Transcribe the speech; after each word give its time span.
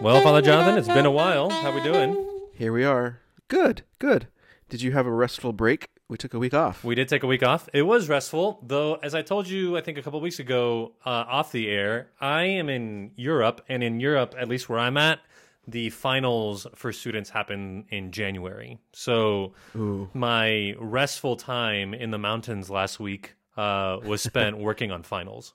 Well, 0.00 0.20
Father 0.22 0.42
Jonathan, 0.42 0.76
it's 0.76 0.88
been 0.88 1.06
a 1.06 1.10
while. 1.10 1.50
How 1.50 1.74
we 1.74 1.82
doing? 1.82 2.28
Here 2.52 2.72
we 2.72 2.84
are. 2.84 3.20
Good, 3.48 3.82
good. 3.98 4.28
Did 4.68 4.82
you 4.82 4.92
have 4.92 5.06
a 5.06 5.10
restful 5.10 5.52
break? 5.52 5.88
We 6.08 6.16
took 6.18 6.34
a 6.34 6.38
week 6.38 6.52
off. 6.52 6.84
We 6.84 6.94
did 6.94 7.08
take 7.08 7.22
a 7.22 7.26
week 7.26 7.42
off. 7.42 7.68
It 7.72 7.82
was 7.82 8.08
restful, 8.08 8.60
though. 8.62 8.96
As 8.96 9.14
I 9.14 9.22
told 9.22 9.48
you, 9.48 9.76
I 9.76 9.80
think 9.80 9.96
a 9.96 10.02
couple 10.02 10.20
weeks 10.20 10.38
ago, 10.38 10.92
uh, 11.06 11.24
off 11.28 11.52
the 11.52 11.70
air, 11.70 12.10
I 12.20 12.44
am 12.44 12.68
in 12.68 13.12
Europe, 13.16 13.62
and 13.68 13.82
in 13.82 14.00
Europe, 14.00 14.34
at 14.38 14.48
least 14.48 14.68
where 14.68 14.78
I'm 14.78 14.96
at, 14.96 15.20
the 15.66 15.90
finals 15.90 16.66
for 16.74 16.92
students 16.92 17.30
happen 17.30 17.86
in 17.88 18.12
January. 18.12 18.78
So 18.92 19.54
Ooh. 19.76 20.10
my 20.12 20.74
restful 20.78 21.36
time 21.36 21.94
in 21.94 22.10
the 22.10 22.18
mountains 22.18 22.68
last 22.68 23.00
week 23.00 23.34
uh, 23.56 23.98
was 24.04 24.20
spent 24.20 24.58
working 24.68 24.90
on 24.90 25.02
finals. 25.02 25.54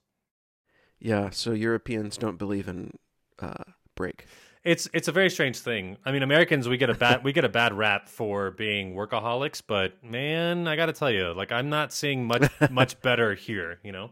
Yeah, 0.99 1.29
so 1.29 1.51
Europeans 1.51 2.17
don't 2.17 2.37
believe 2.37 2.67
in 2.67 2.93
uh, 3.37 3.63
break. 3.99 4.25
It's 4.63 4.89
it's 4.93 5.07
a 5.07 5.11
very 5.11 5.29
strange 5.29 5.59
thing. 5.59 5.97
I 6.03 6.11
mean, 6.11 6.23
Americans 6.23 6.67
we 6.67 6.77
get 6.77 6.89
a 6.89 6.95
bad 6.95 7.23
we 7.23 7.31
get 7.31 7.45
a 7.45 7.49
bad 7.49 7.73
rap 7.73 8.09
for 8.09 8.51
being 8.51 8.95
workaholics, 8.95 9.61
but 9.65 10.03
man, 10.03 10.67
I 10.67 10.75
got 10.75 10.87
to 10.87 10.93
tell 10.93 11.11
you, 11.11 11.33
like 11.33 11.51
I'm 11.51 11.69
not 11.69 11.93
seeing 11.93 12.25
much 12.25 12.49
much 12.71 12.99
better 13.01 13.35
here. 13.35 13.79
You 13.83 13.91
know. 13.91 14.11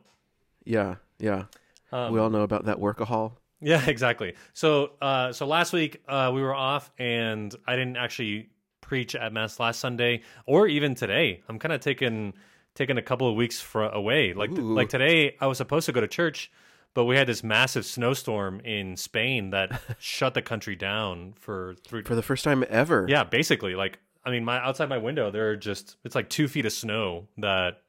Yeah, 0.63 0.95
yeah. 1.19 1.45
Um, 1.91 2.13
we 2.13 2.19
all 2.19 2.29
know 2.29 2.43
about 2.43 2.65
that 2.65 2.77
workahol. 2.77 3.33
Yeah, 3.61 3.83
exactly. 3.87 4.35
So, 4.53 4.91
uh, 5.01 5.31
so 5.33 5.47
last 5.47 5.73
week 5.73 6.01
uh, 6.07 6.31
we 6.33 6.41
were 6.41 6.55
off, 6.55 6.91
and 6.99 7.53
I 7.65 7.75
didn't 7.75 7.97
actually 7.97 8.49
preach 8.81 9.15
at 9.15 9.33
mass 9.33 9.59
last 9.59 9.79
Sunday, 9.79 10.21
or 10.45 10.67
even 10.67 10.95
today. 10.95 11.43
I'm 11.49 11.59
kind 11.59 11.73
of 11.73 11.81
taking 11.81 12.33
taking 12.75 12.97
a 12.97 13.01
couple 13.01 13.27
of 13.27 13.35
weeks 13.35 13.59
for 13.59 13.83
away. 13.83 14.33
Like 14.33 14.51
Ooh. 14.51 14.75
like 14.75 14.89
today, 14.89 15.35
I 15.41 15.47
was 15.47 15.57
supposed 15.57 15.87
to 15.87 15.91
go 15.91 16.01
to 16.01 16.07
church, 16.07 16.51
but 16.97 17.05
we 17.05 17.15
had 17.15 17.27
this 17.27 17.43
massive 17.43 17.85
snowstorm 17.85 18.59
in 18.61 18.97
Spain 18.97 19.51
that 19.51 19.79
shut 19.99 20.33
the 20.33 20.41
country 20.41 20.75
down 20.75 21.35
for 21.39 21.75
three. 21.83 22.01
For 22.01 22.15
the 22.15 22.23
first 22.23 22.43
time 22.43 22.65
ever. 22.71 23.05
yeah, 23.07 23.23
basically, 23.23 23.75
like 23.75 23.99
I 24.25 24.31
mean, 24.31 24.43
my 24.43 24.57
outside 24.57 24.89
my 24.89 24.97
window, 24.97 25.29
there 25.29 25.51
are 25.51 25.55
just 25.55 25.95
it's 26.03 26.15
like 26.15 26.27
two 26.27 26.47
feet 26.47 26.65
of 26.65 26.73
snow 26.73 27.27
that 27.37 27.83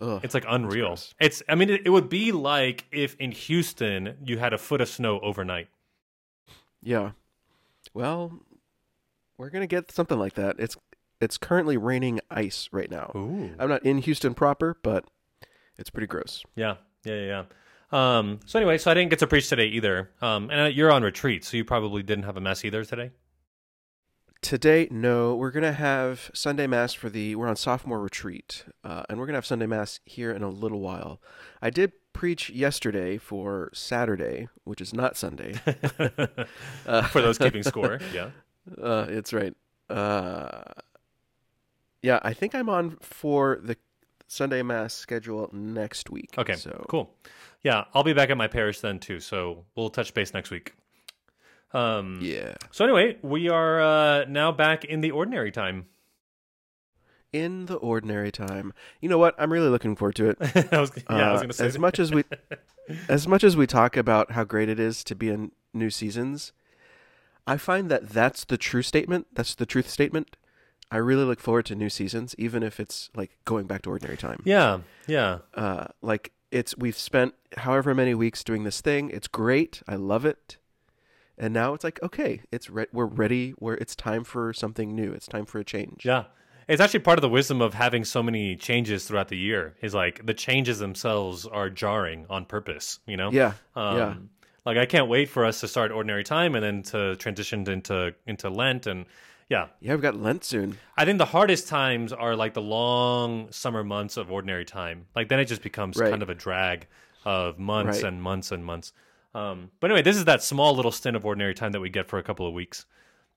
Ugh. 0.00 0.20
it's 0.22 0.34
like 0.34 0.44
unreal. 0.46 0.98
It's 1.18 1.42
I 1.48 1.54
mean, 1.54 1.70
it, 1.70 1.86
it 1.86 1.88
would 1.88 2.10
be 2.10 2.30
like 2.30 2.84
if 2.92 3.16
in 3.16 3.32
Houston 3.32 4.18
you 4.22 4.36
had 4.36 4.52
a 4.52 4.58
foot 4.58 4.82
of 4.82 4.90
snow 4.90 5.18
overnight. 5.20 5.68
Yeah. 6.82 7.12
Well, 7.94 8.38
we're 9.38 9.48
gonna 9.48 9.66
get 9.66 9.90
something 9.92 10.18
like 10.18 10.34
that. 10.34 10.56
It's 10.58 10.76
it's 11.22 11.38
currently 11.38 11.78
raining 11.78 12.20
ice 12.30 12.68
right 12.70 12.90
now. 12.90 13.12
Ooh. 13.16 13.54
I'm 13.58 13.70
not 13.70 13.82
in 13.82 13.96
Houston 13.96 14.34
proper, 14.34 14.76
but 14.82 15.06
it's 15.78 15.88
pretty 15.88 16.06
gross. 16.06 16.44
Yeah, 16.54 16.74
yeah, 17.06 17.14
yeah. 17.14 17.26
yeah. 17.26 17.42
Um, 17.92 18.40
so 18.46 18.58
anyway, 18.58 18.78
so 18.78 18.90
I 18.90 18.94
didn't 18.94 19.10
get 19.10 19.18
to 19.20 19.26
preach 19.26 19.48
today 19.48 19.66
either. 19.66 20.10
Um, 20.22 20.50
and 20.50 20.74
you're 20.74 20.92
on 20.92 21.02
retreat, 21.02 21.44
so 21.44 21.56
you 21.56 21.64
probably 21.64 22.02
didn't 22.02 22.24
have 22.24 22.36
a 22.36 22.40
mess 22.40 22.64
either 22.64 22.84
today. 22.84 23.10
Today, 24.42 24.88
no, 24.90 25.34
we're 25.34 25.50
gonna 25.50 25.72
have 25.72 26.30
Sunday 26.32 26.66
mass 26.66 26.94
for 26.94 27.10
the. 27.10 27.34
We're 27.34 27.48
on 27.48 27.56
sophomore 27.56 28.00
retreat, 28.00 28.64
uh, 28.82 29.02
and 29.08 29.18
we're 29.18 29.26
gonna 29.26 29.36
have 29.36 29.44
Sunday 29.44 29.66
mass 29.66 30.00
here 30.06 30.32
in 30.32 30.42
a 30.42 30.48
little 30.48 30.80
while. 30.80 31.20
I 31.60 31.68
did 31.68 31.92
preach 32.14 32.48
yesterday 32.48 33.18
for 33.18 33.70
Saturday, 33.74 34.48
which 34.64 34.80
is 34.80 34.94
not 34.94 35.16
Sunday. 35.16 35.54
Uh, 36.86 37.02
For 37.02 37.20
those 37.20 37.36
keeping 37.36 37.62
score, 37.72 38.00
yeah. 38.14 38.30
Uh, 38.80 39.04
it's 39.08 39.32
right. 39.34 39.54
Uh, 39.90 40.62
yeah, 42.02 42.18
I 42.22 42.32
think 42.32 42.54
I'm 42.54 42.70
on 42.70 42.96
for 43.00 43.58
the 43.62 43.76
Sunday 44.30 44.62
Mass 44.62 44.94
schedule 44.94 45.50
next 45.52 46.08
week. 46.08 46.30
Okay, 46.38 46.54
so 46.54 46.84
cool. 46.88 47.12
Yeah, 47.64 47.84
I'll 47.92 48.04
be 48.04 48.12
back 48.12 48.30
at 48.30 48.36
my 48.36 48.46
parish 48.46 48.78
then 48.78 49.00
too, 49.00 49.18
so 49.18 49.64
we'll 49.74 49.90
touch 49.90 50.14
base 50.14 50.32
next 50.32 50.50
week. 50.52 50.72
Um, 51.72 52.20
yeah, 52.22 52.54
So 52.70 52.84
anyway, 52.84 53.16
we 53.22 53.48
are 53.48 53.80
uh, 53.80 54.24
now 54.28 54.52
back 54.52 54.84
in 54.84 55.00
the 55.00 55.10
ordinary 55.10 55.50
time. 55.50 55.86
in 57.32 57.66
the 57.66 57.74
ordinary 57.76 58.30
time. 58.32 58.72
You 59.00 59.08
know 59.08 59.18
what? 59.18 59.34
I'm 59.38 59.52
really 59.52 59.68
looking 59.68 59.94
forward 59.96 60.14
to 60.16 60.30
it. 60.30 60.38
I 60.72 60.80
was, 60.80 60.90
yeah, 60.96 61.28
I 61.28 61.32
was 61.32 61.38
Uh, 61.38 61.42
going 61.42 61.48
to 61.48 61.52
say 61.54 61.66
as 61.66 61.72
that. 61.74 61.78
much 61.80 61.98
as 62.00 62.12
we, 62.12 62.24
as 63.08 63.26
much 63.28 63.42
as 63.44 63.56
we 63.56 63.66
talk 63.66 63.96
about 63.96 64.32
how 64.32 64.44
great 64.44 64.68
it 64.68 64.78
is 64.80 65.02
to 65.04 65.14
be 65.16 65.28
in 65.28 65.50
new 65.74 65.90
seasons, 65.90 66.52
I 67.48 67.56
find 67.56 67.88
that 67.90 68.08
that's 68.10 68.44
the 68.44 68.56
true 68.58 68.82
statement. 68.82 69.26
That's 69.32 69.54
the 69.56 69.66
truth 69.66 69.88
statement. 69.90 70.36
I 70.90 70.96
really 70.96 71.24
look 71.24 71.40
forward 71.40 71.66
to 71.66 71.74
new 71.74 71.88
seasons, 71.88 72.34
even 72.38 72.62
if 72.62 72.80
it's 72.80 73.10
like 73.14 73.36
going 73.44 73.66
back 73.66 73.82
to 73.82 73.90
ordinary 73.90 74.16
time. 74.16 74.42
Yeah, 74.44 74.80
yeah, 75.06 75.38
uh, 75.54 75.86
like 76.02 76.32
it's 76.50 76.76
we've 76.76 76.98
spent 76.98 77.34
however 77.58 77.94
many 77.94 78.14
weeks 78.14 78.42
doing 78.42 78.64
this 78.64 78.80
thing. 78.80 79.10
It's 79.10 79.28
great. 79.28 79.82
I 79.86 79.94
love 79.96 80.24
it. 80.24 80.56
And 81.38 81.54
now 81.54 81.72
it's 81.74 81.84
like 81.84 82.02
okay, 82.02 82.42
it's 82.52 82.68
re- 82.68 82.86
we're 82.92 83.06
ready. 83.06 83.50
Where 83.52 83.74
it's 83.76 83.94
time 83.94 84.24
for 84.24 84.52
something 84.52 84.94
new. 84.94 85.12
It's 85.12 85.26
time 85.26 85.46
for 85.46 85.58
a 85.58 85.64
change. 85.64 86.04
yeah. 86.04 86.24
It's 86.68 86.80
actually 86.80 87.00
part 87.00 87.18
of 87.18 87.22
the 87.22 87.28
wisdom 87.28 87.60
of 87.60 87.74
having 87.74 88.04
so 88.04 88.22
many 88.22 88.54
changes 88.54 89.04
throughout 89.04 89.26
the 89.26 89.36
year. 89.36 89.74
Is 89.80 89.92
like 89.92 90.24
the 90.24 90.34
changes 90.34 90.78
themselves 90.78 91.44
are 91.44 91.68
jarring 91.68 92.26
on 92.30 92.44
purpose. 92.44 93.00
You 93.06 93.16
know. 93.16 93.30
Yeah. 93.32 93.54
Um, 93.74 93.96
yeah. 93.96 94.14
Like 94.66 94.76
I 94.76 94.86
can't 94.86 95.08
wait 95.08 95.28
for 95.28 95.44
us 95.44 95.60
to 95.60 95.68
start 95.68 95.90
ordinary 95.90 96.22
time 96.22 96.54
and 96.54 96.62
then 96.62 96.82
to 96.92 97.16
transition 97.16 97.68
into 97.68 98.14
into 98.26 98.50
Lent 98.50 98.86
and 98.86 99.06
yeah. 99.50 99.66
Yeah. 99.80 99.92
We've 99.92 100.00
got 100.00 100.16
Lent 100.16 100.44
soon. 100.44 100.78
I 100.96 101.04
think 101.04 101.18
the 101.18 101.26
hardest 101.26 101.68
times 101.68 102.12
are 102.14 102.34
like 102.36 102.54
the 102.54 102.62
long 102.62 103.52
summer 103.52 103.84
months 103.84 104.16
of 104.16 104.30
ordinary 104.32 104.64
time. 104.64 105.06
Like 105.14 105.28
then 105.28 105.38
it 105.40 105.44
just 105.44 105.60
becomes 105.62 105.98
Right. 105.98 106.08
kind 106.10 106.22
of 106.22 106.30
a 106.30 106.34
drag 106.34 106.86
of 107.26 107.58
months 107.58 108.02
Right. 108.02 108.12
and 108.12 108.22
months 108.22 108.50
and 108.52 108.64
months. 108.64 108.92
Um, 109.34 109.70
but 109.80 109.90
anyway, 109.90 110.02
this 110.02 110.16
is 110.16 110.24
that 110.24 110.42
small 110.42 110.74
little 110.74 110.90
stint 110.92 111.16
of 111.16 111.26
ordinary 111.26 111.54
time 111.54 111.72
that 111.72 111.80
we 111.80 111.90
get 111.90 112.08
for 112.08 112.18
a 112.18 112.22
couple 112.22 112.46
of 112.46 112.54
weeks. 112.54 112.86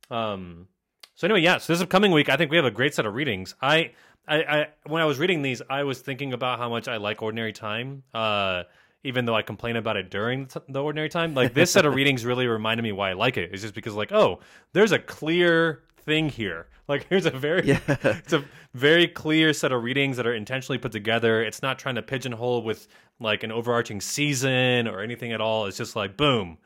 Um, 0.09 0.67
so 1.15 1.27
anyway, 1.27 1.41
yeah. 1.41 1.57
So 1.57 1.73
this 1.73 1.81
upcoming 1.81 2.11
week, 2.11 2.29
I 2.29 2.37
think 2.37 2.49
we 2.51 2.57
have 2.57 2.65
a 2.65 2.71
great 2.71 2.93
set 2.93 3.05
of 3.05 3.13
readings. 3.13 3.55
I, 3.61 3.91
I, 4.27 4.37
I 4.43 4.67
when 4.85 5.01
I 5.01 5.05
was 5.05 5.19
reading 5.19 5.41
these, 5.41 5.61
I 5.69 5.83
was 5.83 5.99
thinking 5.99 6.33
about 6.33 6.57
how 6.59 6.69
much 6.69 6.87
I 6.87 6.97
like 6.97 7.21
ordinary 7.21 7.53
time. 7.53 8.03
Uh, 8.13 8.63
even 9.05 9.25
though 9.25 9.35
I 9.35 9.41
complain 9.41 9.75
about 9.75 9.97
it 9.97 10.09
during 10.09 10.45
the 10.45 10.61
the 10.69 10.81
ordinary 10.81 11.09
time, 11.09 11.33
like 11.35 11.53
this 11.53 11.71
set 11.71 11.85
of 11.85 11.93
readings 11.99 12.25
really 12.25 12.47
reminded 12.47 12.83
me 12.83 12.91
why 12.93 13.09
I 13.09 13.13
like 13.13 13.35
it. 13.37 13.49
It's 13.51 13.61
just 13.61 13.73
because 13.75 13.93
like, 13.95 14.11
oh, 14.13 14.39
there's 14.71 14.93
a 14.93 14.99
clear 14.99 15.83
thing 16.05 16.29
here. 16.29 16.67
Like 16.85 17.07
here's 17.07 17.25
a 17.25 17.31
very 17.31 17.65
Yeah. 17.65 17.79
it's 17.87 18.33
a 18.33 18.43
very 18.73 19.07
clear 19.07 19.53
set 19.53 19.71
of 19.71 19.81
readings 19.83 20.17
that 20.17 20.27
are 20.27 20.33
intentionally 20.33 20.77
put 20.77 20.91
together. 20.91 21.41
It's 21.41 21.61
not 21.61 21.79
trying 21.79 21.95
to 21.95 22.01
pigeonhole 22.01 22.61
with 22.61 22.89
like 23.21 23.41
an 23.43 23.53
overarching 23.53 24.01
season 24.01 24.89
or 24.89 24.99
anything 24.99 25.31
at 25.31 25.39
all. 25.39 25.65
It's 25.65 25.77
just 25.77 25.95
like 25.95 26.17
boom, 26.17 26.57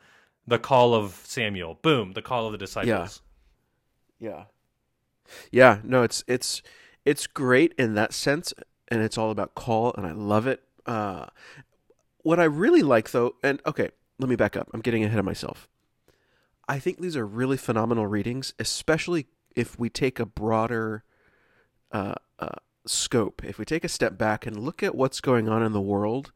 the 0.44 0.58
call 0.58 0.92
of 0.92 1.22
Samuel. 1.24 1.78
Boom, 1.82 2.14
the 2.14 2.20
call 2.20 2.46
of 2.46 2.52
the 2.52 2.58
disciples. 2.58 3.22
Yeah. 4.18 4.28
Yeah. 4.28 4.44
Yeah, 5.52 5.78
No, 5.84 6.02
it's 6.02 6.24
it's 6.26 6.62
it's 7.04 7.26
great 7.26 7.74
in 7.78 7.94
that 7.94 8.12
sense, 8.12 8.52
and 8.88 9.00
it's 9.02 9.16
all 9.16 9.30
about 9.30 9.54
call, 9.54 9.94
and 9.96 10.06
I 10.06 10.12
love 10.12 10.46
it. 10.46 10.62
Uh, 10.84 11.26
what 12.22 12.40
I 12.40 12.44
really 12.44 12.82
like, 12.82 13.10
though, 13.12 13.36
and 13.42 13.60
okay, 13.64 13.90
let 14.18 14.28
me 14.28 14.36
back 14.36 14.56
up. 14.56 14.68
I'm 14.74 14.80
getting 14.80 15.04
ahead 15.04 15.18
of 15.18 15.24
myself. 15.24 15.68
I 16.68 16.78
think 16.78 17.00
these 17.00 17.16
are 17.16 17.26
really 17.26 17.56
phenomenal 17.56 18.06
readings, 18.06 18.54
especially 18.58 19.26
if 19.56 19.78
we 19.78 19.88
take 19.88 20.20
a 20.20 20.26
broader 20.26 21.02
uh, 21.90 22.14
uh, 22.38 22.56
scope. 22.86 23.42
If 23.44 23.58
we 23.58 23.64
take 23.64 23.84
a 23.84 23.88
step 23.88 24.18
back 24.18 24.46
and 24.46 24.58
look 24.58 24.82
at 24.82 24.94
what's 24.94 25.20
going 25.20 25.48
on 25.48 25.62
in 25.62 25.72
the 25.72 25.80
world, 25.80 26.32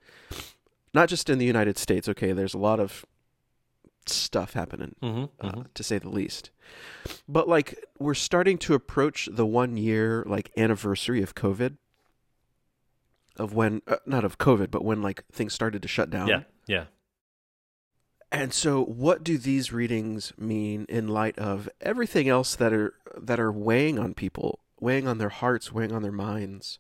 not 0.95 1.09
just 1.09 1.29
in 1.31 1.39
the 1.39 1.45
United 1.45 1.79
States. 1.79 2.09
Okay, 2.09 2.33
there's 2.33 2.55
a 2.55 2.59
lot 2.59 2.81
of 2.81 3.05
stuff 4.07 4.55
happening 4.55 4.97
hmm 5.01 5.25
uh, 5.41 5.63
to 5.75 5.83
say 5.85 5.97
the 5.99 6.09
least. 6.09 6.51
But 7.29 7.49
like 7.49 7.85
we're 7.99 8.15
starting 8.15 8.59
to 8.59 8.75
approach 8.75 9.29
the 9.31 9.47
one 9.47 9.77
year 9.77 10.25
like 10.27 10.51
anniversary 10.57 11.23
of 11.23 11.35
COVID. 11.35 11.77
Of 13.37 13.55
when 13.55 13.81
uh, 13.87 13.97
not 14.07 14.25
of 14.25 14.39
COVID, 14.39 14.71
but 14.71 14.85
when 14.85 15.01
like 15.03 15.25
things 15.33 15.55
started 15.55 15.83
to 15.83 15.89
shut 15.89 16.11
down. 16.11 16.29
Yeah, 16.29 16.43
yeah, 16.67 16.85
And 18.33 18.53
so 18.55 18.83
what 18.83 19.23
do 19.23 19.37
these 19.37 19.73
readings 19.73 20.33
mean 20.39 20.87
in 20.89 21.07
light 21.07 21.39
of 21.39 21.69
everything 21.83 22.29
else 22.29 22.57
that 22.57 22.73
are 22.73 22.95
that 23.17 23.39
are 23.39 23.53
weighing 23.53 23.99
on 23.99 24.15
people, 24.15 24.61
weighing 24.81 25.07
on 25.07 25.19
their 25.19 25.29
hearts, 25.29 25.71
weighing 25.71 25.93
on 25.93 26.03
their 26.03 26.11
minds? 26.11 26.79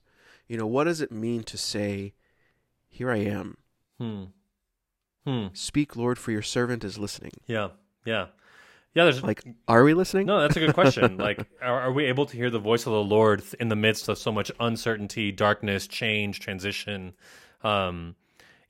You 0.48 0.56
know, 0.56 0.66
what 0.66 0.84
does 0.84 1.00
it 1.02 1.12
mean 1.12 1.42
to 1.44 1.58
say, 1.58 2.14
Here 2.88 3.10
I 3.10 3.18
am. 3.18 3.58
hmm, 3.98 4.24
hmm, 5.26 5.46
Speak, 5.52 5.94
Lord, 5.94 6.18
for 6.18 6.30
your 6.32 6.42
servant 6.42 6.84
is 6.84 6.98
listening. 6.98 7.32
yeah, 7.46 7.68
yeah, 8.06 8.26
yeah. 8.94 9.04
There's 9.04 9.22
Like, 9.22 9.42
are 9.68 9.84
we 9.84 9.92
listening? 9.94 10.26
No, 10.26 10.40
that's 10.40 10.56
a 10.56 10.60
good 10.60 10.74
question. 10.74 11.16
like, 11.28 11.46
are, 11.60 11.82
are 11.82 11.92
we 11.92 12.06
able 12.06 12.24
to 12.26 12.36
hear 12.36 12.48
the 12.50 12.58
voice 12.58 12.86
of 12.86 12.92
the 12.92 13.04
Lord 13.04 13.42
in 13.60 13.68
the 13.68 13.76
midst 13.76 14.08
of 14.08 14.16
so 14.18 14.32
much 14.32 14.50
uncertainty, 14.58 15.32
darkness, 15.32 15.86
change, 15.86 16.40
transition? 16.40 17.12
Um, 17.62 18.16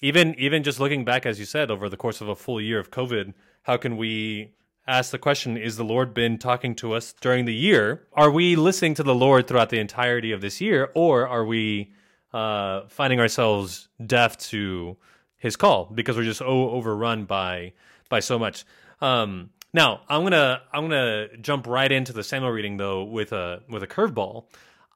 even 0.02 0.34
even 0.38 0.62
just 0.62 0.80
looking 0.80 1.04
back, 1.04 1.24
as 1.24 1.38
you 1.38 1.46
said, 1.46 1.70
over 1.70 1.88
the 1.88 1.96
course 1.96 2.20
of 2.20 2.28
a 2.28 2.36
full 2.36 2.60
year 2.60 2.78
of 2.78 2.90
COVID, 2.90 3.32
how 3.62 3.76
can 3.76 3.96
we 3.96 4.52
ask 4.86 5.10
the 5.10 5.18
question: 5.18 5.56
Is 5.56 5.76
the 5.76 5.84
Lord 5.84 6.12
been 6.12 6.38
talking 6.38 6.74
to 6.76 6.92
us 6.92 7.14
during 7.20 7.46
the 7.46 7.54
year? 7.54 8.06
Are 8.12 8.30
we 8.30 8.56
listening 8.56 8.94
to 8.94 9.02
the 9.02 9.14
Lord 9.14 9.46
throughout 9.46 9.70
the 9.70 9.78
entirety 9.78 10.32
of 10.32 10.40
this 10.40 10.60
year, 10.60 10.90
or 10.94 11.26
are 11.26 11.44
we 11.44 11.92
uh, 12.32 12.82
finding 12.88 13.20
ourselves 13.20 13.88
deaf 14.04 14.36
to 14.38 14.96
His 15.36 15.56
call 15.56 15.90
because 15.94 16.16
we're 16.16 16.24
just 16.24 16.42
overrun 16.42 17.24
by 17.24 17.72
by 18.08 18.20
so 18.20 18.38
much. 18.38 18.64
Um, 19.00 19.50
now 19.72 20.02
I'm 20.08 20.22
gonna 20.22 20.62
I'm 20.72 20.84
gonna 20.84 21.36
jump 21.38 21.66
right 21.66 21.90
into 21.90 22.12
the 22.12 22.22
Samuel 22.22 22.52
reading 22.52 22.76
though 22.76 23.04
with 23.04 23.32
a 23.32 23.62
with 23.68 23.82
a 23.82 23.86
curveball. 23.86 24.46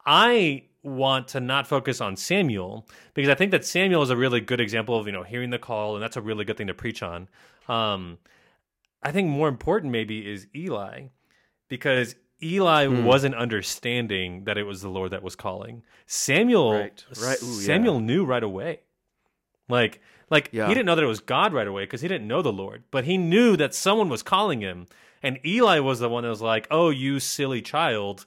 I 0.04 0.64
want 0.86 1.28
to 1.28 1.40
not 1.40 1.66
focus 1.66 2.00
on 2.00 2.16
Samuel 2.16 2.86
because 3.14 3.28
I 3.28 3.34
think 3.34 3.50
that 3.50 3.64
Samuel 3.64 4.02
is 4.02 4.10
a 4.10 4.16
really 4.16 4.40
good 4.40 4.60
example 4.60 4.96
of 4.98 5.06
you 5.06 5.12
know 5.12 5.22
hearing 5.24 5.50
the 5.50 5.58
call 5.58 5.94
and 5.94 6.02
that's 6.02 6.16
a 6.16 6.20
really 6.22 6.44
good 6.44 6.56
thing 6.56 6.68
to 6.68 6.74
preach 6.74 7.02
on. 7.02 7.28
Um, 7.68 8.18
I 9.02 9.12
think 9.12 9.28
more 9.28 9.48
important 9.48 9.92
maybe 9.92 10.26
is 10.30 10.46
Eli 10.54 11.08
because 11.68 12.14
Eli 12.42 12.86
Hmm. 12.86 13.04
wasn't 13.04 13.34
understanding 13.34 14.44
that 14.44 14.58
it 14.58 14.64
was 14.64 14.82
the 14.82 14.88
Lord 14.88 15.10
that 15.10 15.22
was 15.22 15.34
calling. 15.36 15.82
Samuel, 16.06 16.72
Right, 16.72 17.04
right. 17.22 17.42
Ooh, 17.42 17.46
yeah. 17.46 17.66
Samuel 17.66 18.00
knew 18.00 18.24
right 18.24 18.42
away. 18.42 18.80
Like, 19.68 20.00
like 20.30 20.50
Yeah. 20.52 20.68
he 20.68 20.74
didn't 20.74 20.86
know 20.86 20.94
that 20.94 21.04
it 21.04 21.08
was 21.08 21.20
God 21.20 21.52
right 21.52 21.66
away 21.66 21.84
because 21.84 22.00
he 22.02 22.08
didn't 22.08 22.28
know 22.28 22.42
the 22.42 22.52
Lord, 22.52 22.84
but 22.90 23.04
he 23.04 23.16
knew 23.18 23.56
that 23.56 23.74
someone 23.74 24.08
was 24.08 24.22
calling 24.22 24.60
him. 24.60 24.86
And 25.22 25.38
Eli 25.44 25.78
was 25.80 25.98
the 25.98 26.08
one 26.08 26.22
that 26.24 26.28
was 26.28 26.42
like, 26.42 26.66
"Oh, 26.70 26.90
you 26.90 27.18
silly 27.20 27.62
child, 27.62 28.26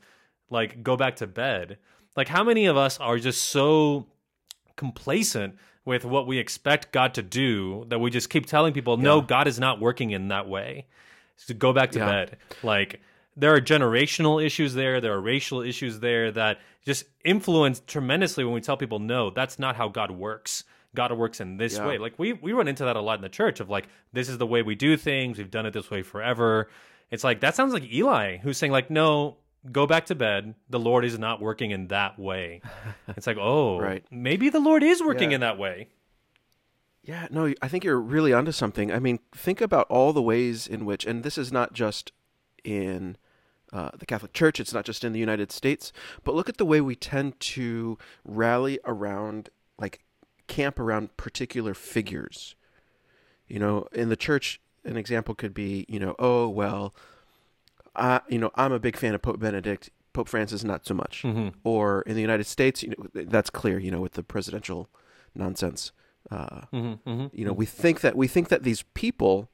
like 0.50 0.82
go 0.84 0.98
back 0.98 1.16
to 1.18 1.28
bed." 1.28 1.78
Like, 2.16 2.28
how 2.28 2.44
many 2.44 2.66
of 2.66 2.76
us 2.78 3.00
are 3.00 3.18
just 3.18 3.42
so 3.44 4.08
complacent 4.76 5.56
with 5.86 6.06
what 6.06 6.28
we 6.28 6.38
expect 6.38 6.92
God 6.92 7.14
to 7.16 7.22
do 7.22 7.86
that 7.90 8.00
we 8.00 8.10
just 8.12 8.30
keep 8.30 8.46
telling 8.46 8.74
people, 8.74 8.98
"No, 8.98 9.18
Yeah. 9.20 9.26
God 9.28 9.48
is 9.48 9.60
not 9.60 9.80
working 9.80 10.12
in 10.12 10.28
that 10.28 10.48
way." 10.48 10.86
So 11.38 11.54
go 11.54 11.74
back 11.74 11.92
to 11.92 12.00
Yeah. 12.00 12.06
bed. 12.06 12.38
Like 12.64 13.02
there 13.36 13.54
are 13.54 13.62
generational 13.62 14.44
issues 14.44 14.74
there, 14.74 15.00
there 15.00 15.14
are 15.14 15.22
racial 15.22 15.62
issues 15.62 16.00
there 16.02 16.32
that 16.32 16.60
just 16.86 17.06
influence 17.24 17.82
tremendously 17.88 18.44
when 18.44 18.54
we 18.54 18.62
tell 18.62 18.76
people, 18.78 19.00
no, 19.00 19.30
that's 19.30 19.58
not 19.58 19.76
how 19.78 19.88
God 19.88 20.12
works. 20.12 20.66
God 20.96 21.12
works 21.14 21.40
in 21.40 21.58
this 21.58 21.78
Yeah. 21.78 21.88
way. 21.88 21.98
Like 21.98 22.18
we 22.20 22.34
we 22.34 22.52
run 22.52 22.68
into 22.68 22.84
that 22.84 22.96
a 22.98 23.02
lot 23.02 23.18
in 23.18 23.22
the 23.22 23.30
church 23.30 23.60
of 23.60 23.70
like, 23.70 23.88
this 24.12 24.28
is 24.30 24.38
the 24.38 24.48
way 24.48 24.62
we 24.62 24.76
do 24.76 24.98
things. 24.98 25.38
We've 25.38 25.50
done 25.52 25.66
it 25.66 25.72
this 25.72 25.90
way 25.90 26.02
forever. 26.02 26.70
It's 27.12 27.24
like 27.24 27.40
that 27.40 27.56
sounds 27.56 27.74
like 27.74 27.92
Eli 27.92 28.38
who's 28.38 28.58
saying 28.58 28.72
like, 28.74 28.90
no, 28.90 29.38
go 29.72 29.86
back 29.86 30.06
to 30.08 30.16
bed. 30.16 30.56
The 30.70 30.80
Lord 30.80 31.04
is 31.06 31.18
not 31.20 31.42
working 31.42 31.72
in 31.72 31.88
that 31.88 32.18
way. 32.20 32.62
It's 33.18 33.28
like, 33.28 33.38
oh, 33.40 33.80
Right. 33.80 34.04
maybe 34.12 34.50
the 34.50 34.60
Lord 34.60 34.84
is 34.84 35.02
working 35.04 35.32
Yeah. 35.32 35.36
in 35.36 35.42
that 35.42 35.58
way. 35.58 35.88
Yeah, 37.04 37.28
no, 37.32 37.54
I 37.62 37.68
think 37.68 37.84
you're 37.84 38.00
really 38.00 38.34
onto 38.34 38.52
something. 38.52 38.92
I 38.92 39.00
mean, 39.00 39.20
think 39.34 39.62
about 39.62 39.88
all 39.90 40.14
the 40.14 40.22
ways 40.22 40.68
in 40.68 40.86
which, 40.86 41.06
and 41.06 41.24
this 41.24 41.38
is 41.38 41.52
not 41.52 41.74
just 41.74 42.12
in 42.64 43.18
uh, 43.74 43.92
the 43.98 44.06
Catholic 44.06 44.34
Church, 44.34 44.60
it's 44.60 44.74
not 44.74 44.86
just 44.86 45.04
in 45.04 45.14
the 45.14 45.20
United 45.20 45.52
States, 45.52 45.92
but 46.24 46.36
look 46.36 46.50
at 46.50 46.58
the 46.58 46.66
way 46.66 46.82
we 46.82 46.96
tend 46.96 47.40
to 47.40 47.98
rally 48.26 48.80
around, 48.86 49.50
like, 49.78 50.04
camp 50.48 50.80
around 50.80 51.16
particular 51.18 51.74
figures. 51.74 52.56
You 53.48 53.60
know, 53.60 53.88
in 53.94 54.10
the 54.10 54.16
church, 54.16 54.60
an 54.84 54.98
example 54.98 55.36
could 55.36 55.54
be, 55.54 55.86
you 55.88 56.00
know, 56.00 56.16
oh, 56.20 56.48
well, 56.50 56.94
I, 57.96 58.22
you 58.30 58.38
know, 58.38 58.52
I'm 58.56 58.72
a 58.72 58.80
big 58.80 58.96
fan 58.98 59.14
of 59.16 59.22
Pope 59.22 59.40
Benedict. 59.40 59.90
Pope 60.14 60.28
Francis, 60.28 60.64
not 60.64 60.86
so 60.86 60.94
much. 60.94 61.24
Mhm. 61.24 61.54
Or 61.64 62.02
in 62.04 62.16
the 62.16 62.22
United 62.22 62.46
States, 62.48 62.82
you 62.84 62.90
know, 62.90 63.08
that's 63.26 63.50
clear. 63.50 63.78
You 63.80 63.92
know, 63.92 64.02
with 64.02 64.14
the 64.14 64.24
presidential 64.24 64.90
nonsense. 65.36 65.92
Uh, 66.30 66.62
hmm 66.72 66.94
hmm 67.06 67.28
you 67.32 67.46
know 67.46 67.54
we 67.54 67.66
think 67.66 68.02
that 68.02 68.16
we 68.16 68.28
think 68.28 68.50
that 68.50 68.64
these 68.64 68.84
people 68.94 69.50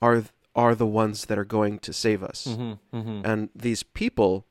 are 0.00 0.22
are 0.54 0.74
the 0.74 0.86
ones 0.86 1.26
that 1.26 1.36
are 1.38 1.44
going 1.44 1.78
to 1.80 1.92
save 1.92 2.22
us 2.22 2.44
hmm 2.46 2.72
hmm 2.92 3.20
and 3.24 3.50
these 3.54 3.82
people 3.82 4.46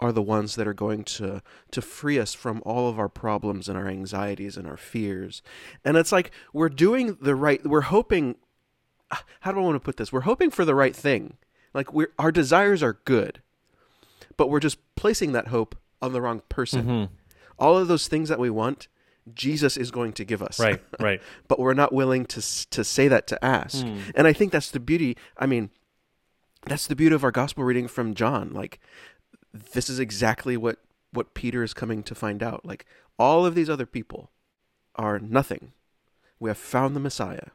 are 0.00 0.10
the 0.10 0.22
ones 0.22 0.56
that 0.56 0.66
are 0.66 0.72
going 0.74 1.04
to 1.04 1.42
to 1.70 1.82
free 1.82 2.18
us 2.18 2.32
from 2.34 2.62
all 2.64 2.88
of 2.88 2.98
our 2.98 3.10
problems 3.10 3.68
and 3.68 3.76
our 3.76 3.86
anxieties 3.86 4.56
and 4.56 4.66
our 4.66 4.78
fears 4.78 5.42
and 5.84 5.96
it's 5.98 6.10
like 6.12 6.30
we're 6.54 6.70
doing 6.70 7.18
the 7.20 7.34
right 7.36 7.64
we're 7.64 7.82
hoping 7.82 8.34
how 9.40 9.52
do 9.52 9.58
i 9.58 9.62
want 9.62 9.76
to 9.76 9.80
put 9.80 9.96
this 9.98 10.10
we're 10.12 10.20
hoping 10.22 10.50
for 10.50 10.64
the 10.64 10.74
right 10.74 10.96
thing 10.96 11.36
like 11.74 11.92
we're 11.92 12.12
our 12.18 12.32
desires 12.32 12.82
are 12.82 12.98
good 13.04 13.40
but 14.36 14.48
we're 14.48 14.60
just 14.60 14.78
placing 14.96 15.32
that 15.32 15.48
hope 15.48 15.76
on 16.02 16.12
the 16.12 16.20
wrong 16.20 16.42
person 16.48 16.84
hmm 16.84 17.04
all 17.58 17.76
of 17.76 17.88
those 17.88 18.08
things 18.08 18.30
that 18.30 18.38
we 18.38 18.48
want 18.48 18.88
jesus 19.34 19.76
is 19.76 19.90
going 19.90 20.14
to 20.14 20.24
give 20.24 20.42
us 20.42 20.58
Right, 20.58 20.82
right. 20.98 21.20
but 21.48 21.58
we're 21.58 21.74
not 21.74 21.92
willing 21.92 22.24
to 22.26 22.40
to 22.70 22.82
say 22.82 23.06
that 23.08 23.26
to 23.28 23.44
ask. 23.44 23.84
Hmm. 23.84 23.98
And 24.14 24.26
I 24.26 24.32
think 24.32 24.50
that's 24.50 24.70
the 24.70 24.80
beauty. 24.80 25.16
I 25.36 25.44
mean, 25.46 25.68
that's 26.66 26.86
the 26.86 26.96
beauty 26.96 27.14
of 27.14 27.22
our 27.22 27.30
gospel 27.30 27.62
reading 27.64 27.86
from 27.86 28.14
John. 28.14 28.52
Like, 28.52 28.80
this 29.52 29.90
is 29.90 30.00
exactly 30.00 30.56
what 30.56 30.78
what 31.12 31.34
Peter 31.34 31.62
is 31.62 31.74
coming 31.74 32.02
to 32.04 32.14
find 32.14 32.42
out. 32.42 32.64
Like, 32.64 32.86
all 33.18 33.44
of 33.44 33.54
these 33.54 33.68
other 33.68 33.86
people 33.86 34.30
are 34.96 35.18
nothing. 35.18 35.72
We 36.40 36.48
have 36.48 36.58
found 36.58 36.96
the 36.96 37.00
Messiah, 37.00 37.48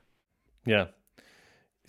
Yeah. 0.65 0.85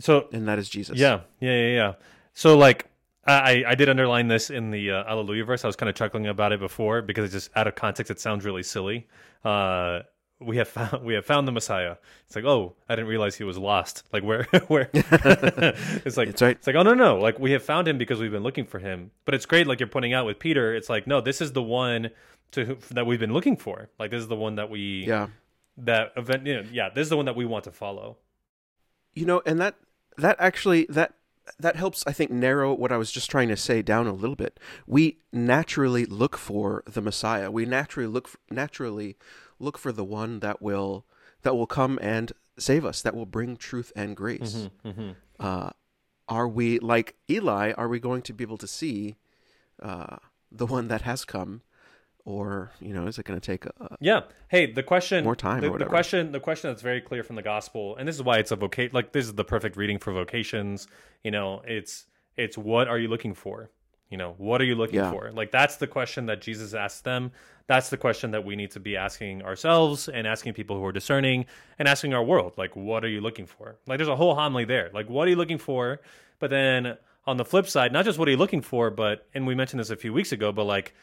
So 0.00 0.28
and 0.32 0.49
that 0.49 0.58
is 0.58 0.69
Jesus. 0.70 0.99
Yeah, 0.99 1.20
yeah, 1.38 1.52
yeah, 1.52 1.75
yeah. 1.75 1.93
So 2.36 2.56
like 2.58 2.84
I 3.26 3.64
I 3.66 3.74
did 3.74 3.88
underline 3.88 4.28
this 4.28 4.50
in 4.50 4.70
the 4.70 4.90
uh, 4.90 5.04
Alleluia 5.10 5.42
verse. 5.44 5.64
I 5.64 5.68
was 5.68 5.74
kind 5.74 5.88
of 5.88 5.96
chuckling 5.96 6.26
about 6.26 6.52
it 6.52 6.60
before 6.60 7.00
because 7.00 7.24
it's 7.24 7.32
just 7.46 7.56
out 7.56 7.66
of 7.66 7.74
context. 7.74 8.10
It 8.10 8.20
sounds 8.20 8.44
really 8.44 8.62
silly. 8.62 9.08
Uh, 9.42 10.00
we 10.38 10.58
have 10.58 10.68
found 10.68 11.02
we 11.02 11.14
have 11.14 11.24
found 11.24 11.48
the 11.48 11.52
Messiah. 11.52 11.96
It's 12.26 12.36
like 12.36 12.44
oh, 12.44 12.74
I 12.90 12.94
didn't 12.94 13.08
realize 13.08 13.36
he 13.36 13.44
was 13.44 13.56
lost. 13.56 14.02
Like 14.12 14.22
where 14.22 14.44
where? 14.68 14.90
it's 14.92 16.18
like 16.18 16.28
It's 16.28 16.42
right. 16.42 16.56
It's 16.56 16.66
like 16.66 16.76
oh 16.76 16.82
no 16.82 16.92
no 16.92 17.16
like 17.18 17.38
we 17.38 17.52
have 17.52 17.62
found 17.62 17.88
him 17.88 17.96
because 17.96 18.20
we've 18.20 18.30
been 18.30 18.42
looking 18.42 18.66
for 18.66 18.80
him. 18.80 19.12
But 19.24 19.34
it's 19.34 19.46
great 19.46 19.66
like 19.66 19.80
you're 19.80 19.88
pointing 19.88 20.12
out 20.12 20.26
with 20.26 20.38
Peter. 20.38 20.74
It's 20.74 20.90
like 20.90 21.06
no, 21.06 21.22
this 21.22 21.40
is 21.40 21.52
the 21.52 21.62
one 21.62 22.10
to 22.52 22.64
who, 22.66 22.76
that 22.90 23.06
we've 23.06 23.18
been 23.18 23.32
looking 23.32 23.56
for. 23.56 23.88
Like 23.98 24.10
this 24.10 24.20
is 24.20 24.28
the 24.28 24.36
one 24.36 24.56
that 24.56 24.68
we 24.68 25.06
Yeah. 25.08 25.28
that 25.78 26.12
event. 26.18 26.46
You 26.46 26.56
know, 26.56 26.64
yeah, 26.70 26.90
this 26.90 27.04
is 27.04 27.08
the 27.08 27.16
one 27.16 27.24
that 27.24 27.34
we 27.36 27.46
want 27.46 27.64
to 27.64 27.72
follow. 27.72 28.18
You 29.14 29.24
know, 29.24 29.40
and 29.46 29.58
that 29.58 29.76
that 30.18 30.36
actually 30.38 30.84
that 30.90 31.14
that 31.58 31.76
helps 31.76 32.04
I 32.06 32.12
think 32.12 32.31
narrow 32.31 32.75
what 32.75 32.93
I 32.93 32.96
was 32.96 33.12
just 33.12 33.31
trying 33.31 33.48
to 33.48 33.56
say 33.56 33.82
down 33.82 34.06
a 34.06 34.12
little 34.12 34.37
bit. 34.37 34.58
We 34.87 35.19
naturally 35.32 36.04
look 36.04 36.37
for 36.37 36.82
the 36.87 37.00
Messiah. 37.02 37.50
We 37.50 37.64
naturally 37.66 38.08
look 38.08 38.28
for, 38.28 38.38
naturally 38.50 39.16
look 39.58 39.78
for 39.78 39.93
the 39.93 40.04
one 40.04 40.40
that 40.40 40.60
will 40.60 41.04
that 41.43 41.54
will 41.56 41.66
come 41.66 41.98
and 42.02 42.32
save 42.58 42.84
us, 42.84 43.02
that 43.02 43.14
will 43.14 43.26
bring 43.26 43.56
truth 43.56 43.93
and 43.94 44.16
grace. 44.16 44.69
hmm 44.82 45.10
Uh, 45.38 45.70
are 46.28 46.48
we 46.48 46.78
like 46.81 47.14
Eli? 47.31 47.72
Are 47.72 47.88
we 47.88 48.00
going 48.00 48.22
to 48.22 48.32
be 48.32 48.42
able 48.42 48.58
to 48.58 48.66
see 48.66 49.16
uh, 49.81 50.16
the 50.50 50.66
one 50.66 50.88
that 50.88 51.02
has 51.02 51.25
come, 51.25 51.62
or 52.26 52.73
you 52.81 52.93
know, 52.93 53.06
is 53.06 53.19
it 53.19 53.25
going 53.25 53.40
to 53.40 53.44
take 53.46 53.64
a, 53.64 53.96
Yeah. 54.00 54.23
Hey, 54.49 54.70
the 54.70 54.82
question 54.82 55.25
More 55.25 55.37
time 55.37 55.62
The, 55.62 55.69
or 55.70 55.78
the 55.78 55.87
question 55.87 56.32
the 56.32 56.40
question 56.40 56.69
that's 56.70 56.82
very 56.82 57.00
clear 57.00 57.23
from 57.23 57.37
the 57.37 57.43
gospel, 57.43 57.96
and 57.96 58.06
this 58.06 58.17
is 58.17 58.23
why 58.23 58.37
it's 58.38 58.50
a 58.50 58.56
vocation 58.56 58.90
like 58.93 59.12
this 59.12 59.25
is 59.25 59.34
the 59.34 59.44
perfect 59.44 59.76
reading 59.76 59.99
for 59.99 60.12
vocations. 60.12 60.88
You 61.25 61.31
know, 61.31 61.62
it's 61.67 62.05
it's 62.37 62.58
what 62.58 62.88
are 62.88 62.99
you 62.99 63.09
looking 63.09 63.33
for? 63.33 63.71
You 64.11 64.18
know, 64.18 64.35
what 64.38 64.61
are 64.61 64.64
you 64.64 64.75
looking 64.75 64.97
Yeah. 64.97 65.11
for? 65.11 65.30
Like 65.33 65.50
that's 65.52 65.76
the 65.76 65.87
question 65.87 66.26
that 66.26 66.40
Jesus 66.42 66.75
asked 66.75 67.04
them. 67.04 67.30
That's 67.68 67.90
the 67.90 67.97
question 67.97 68.33
that 68.33 68.45
we 68.45 68.54
need 68.56 68.71
to 68.73 68.80
be 68.80 68.97
asking 68.97 69.42
ourselves 69.42 70.09
and 70.09 70.26
asking 70.26 70.52
people 70.54 70.76
who 70.76 70.85
are 70.85 70.92
discerning 70.92 71.47
and 71.78 71.88
asking 71.88 72.14
our 72.14 72.23
world. 72.23 72.52
Like, 72.56 72.76
what 72.76 73.04
are 73.04 73.09
you 73.09 73.21
looking 73.21 73.47
for? 73.47 73.76
Like 73.87 73.99
there's 73.99 74.09
a 74.09 74.14
whole 74.16 74.35
homily 74.35 74.64
there. 74.64 74.90
Like, 74.92 75.09
what 75.09 75.26
are 75.26 75.30
you 75.30 75.37
looking 75.37 75.59
for? 75.59 76.00
But 76.38 76.50
then 76.50 76.97
on 77.26 77.37
the 77.38 77.45
flip 77.45 77.68
side, 77.68 77.92
not 77.92 78.04
just 78.04 78.18
what 78.18 78.28
are 78.28 78.30
you 78.33 78.37
looking 78.37 78.62
for, 78.62 78.90
but 78.90 79.26
and 79.35 79.47
we 79.47 79.54
mentioned 79.54 79.80
this 79.80 79.90
a 79.90 79.97
few 79.97 80.12
weeks 80.12 80.33
ago, 80.33 80.50
but 80.52 80.64
like 80.64 80.95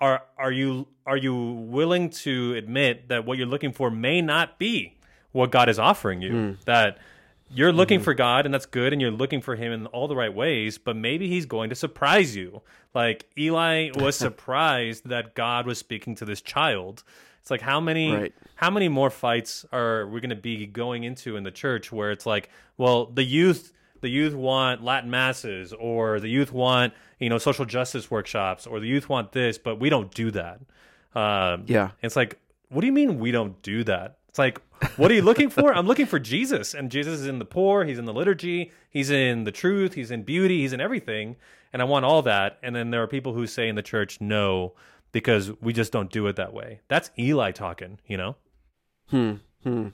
are 0.00 0.22
are 0.38 0.52
you 0.52 0.86
are 1.06 1.16
you 1.16 1.34
willing 1.34 2.10
to 2.10 2.54
admit 2.54 3.08
that 3.08 3.24
what 3.24 3.38
you're 3.38 3.46
looking 3.46 3.72
for 3.72 3.90
may 3.90 4.22
not 4.22 4.58
be 4.58 4.96
what 5.32 5.50
God 5.50 5.68
is 5.68 5.78
offering 5.78 6.22
you? 6.22 6.32
Hmm. 6.32 6.52
That 6.64 6.98
you're 7.52 7.72
looking 7.72 7.98
mm-hmm. 7.98 8.04
for 8.04 8.14
God 8.14 8.44
and 8.46 8.54
that's 8.54 8.66
good 8.66 8.92
and 8.92 9.02
you're 9.02 9.10
looking 9.10 9.40
for 9.40 9.56
him 9.56 9.72
in 9.72 9.86
all 9.86 10.08
the 10.08 10.16
right 10.16 10.32
ways, 10.32 10.78
but 10.78 10.96
maybe 10.96 11.28
he's 11.28 11.46
going 11.46 11.70
to 11.70 11.76
surprise 11.76 12.36
you. 12.36 12.62
Like 12.94 13.28
Eli 13.36 13.90
was 13.94 14.16
surprised 14.26 15.08
that 15.08 15.34
God 15.34 15.66
was 15.66 15.78
speaking 15.78 16.14
to 16.16 16.24
this 16.24 16.40
child. 16.40 17.02
It's 17.40 17.50
like 17.50 17.60
how 17.60 17.80
many 17.80 18.12
Right. 18.12 18.34
how 18.56 18.70
many 18.70 18.88
more 18.88 19.10
fights 19.10 19.64
are 19.72 20.06
we 20.06 20.20
going 20.20 20.30
to 20.30 20.36
be 20.36 20.66
going 20.66 21.04
into 21.04 21.36
in 21.36 21.42
the 21.42 21.50
church 21.50 21.90
where 21.90 22.10
it's 22.12 22.26
like, 22.26 22.50
well, 22.76 23.06
the 23.06 23.24
youth 23.24 23.72
the 24.00 24.08
youth 24.08 24.34
want 24.34 24.82
Latin 24.82 25.10
masses 25.10 25.72
or 25.72 26.20
the 26.20 26.28
youth 26.28 26.52
want, 26.52 26.94
you 27.18 27.28
know, 27.28 27.38
social 27.38 27.64
justice 27.64 28.10
workshops 28.10 28.66
or 28.66 28.80
the 28.80 28.86
youth 28.86 29.08
want 29.08 29.32
this, 29.32 29.58
but 29.58 29.78
we 29.78 29.90
don't 29.90 30.12
do 30.14 30.30
that. 30.30 30.60
Um, 31.14 31.64
Yeah. 31.66 31.90
It's 32.02 32.16
like, 32.16 32.38
what 32.68 32.80
do 32.80 32.86
you 32.86 32.92
mean 32.92 33.18
we 33.18 33.30
don't 33.30 33.60
do 33.62 33.84
that? 33.84 34.18
It's 34.28 34.38
like, 34.38 34.60
what 34.96 35.10
are 35.10 35.14
you 35.14 35.22
looking 35.22 35.50
for? 35.50 35.74
I'm 35.74 35.86
looking 35.86 36.06
for 36.06 36.18
Jesus, 36.20 36.72
and 36.72 36.90
Jesus 36.90 37.20
is 37.20 37.26
in 37.26 37.38
the 37.40 37.44
poor. 37.44 37.84
He's 37.84 37.98
in 37.98 38.04
the 38.04 38.12
liturgy. 38.12 38.70
He's 38.88 39.10
in 39.10 39.44
the 39.44 39.50
truth. 39.52 39.94
He's 39.94 40.10
in 40.10 40.22
beauty. 40.22 40.60
He's 40.60 40.72
in 40.72 40.80
everything, 40.80 41.36
and 41.72 41.82
I 41.82 41.84
want 41.84 42.04
all 42.04 42.22
that. 42.22 42.58
And 42.62 42.74
then 42.74 42.90
there 42.90 43.02
are 43.02 43.08
people 43.08 43.34
who 43.34 43.46
say 43.48 43.68
in 43.68 43.74
the 43.74 43.82
church, 43.82 44.20
no, 44.20 44.72
because 45.12 45.50
we 45.60 45.72
just 45.72 45.90
don't 45.90 46.10
do 46.10 46.28
it 46.28 46.36
that 46.36 46.54
way. 46.54 46.80
That's 46.86 47.10
Eli 47.18 47.50
talking, 47.50 47.98
you 48.06 48.16
know. 48.16 48.36
Hmm. 49.08 49.32
Hmm. 49.64 49.88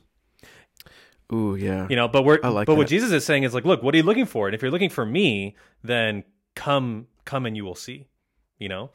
Ooh, 1.32 1.56
yeah. 1.56 1.86
You 1.90 1.96
know, 1.96 2.08
but 2.08 2.24
we're 2.24 2.38
I 2.42 2.48
like 2.48 2.66
but 2.66 2.76
what. 2.76 2.86
Jesus 2.86 3.10
is 3.10 3.24
saying 3.24 3.42
is 3.42 3.54
like, 3.54 3.64
look, 3.64 3.82
what 3.82 3.94
are 3.94 3.98
you 3.98 4.04
looking 4.04 4.26
for? 4.26 4.46
And 4.46 4.54
if 4.54 4.62
you're 4.62 4.70
looking 4.70 4.90
for 4.90 5.04
me, 5.04 5.56
then 5.82 6.24
come 6.54 7.08
come 7.24 7.46
and 7.46 7.56
you 7.56 7.64
will 7.64 7.74
see. 7.74 8.06
You 8.58 8.68
know? 8.68 8.90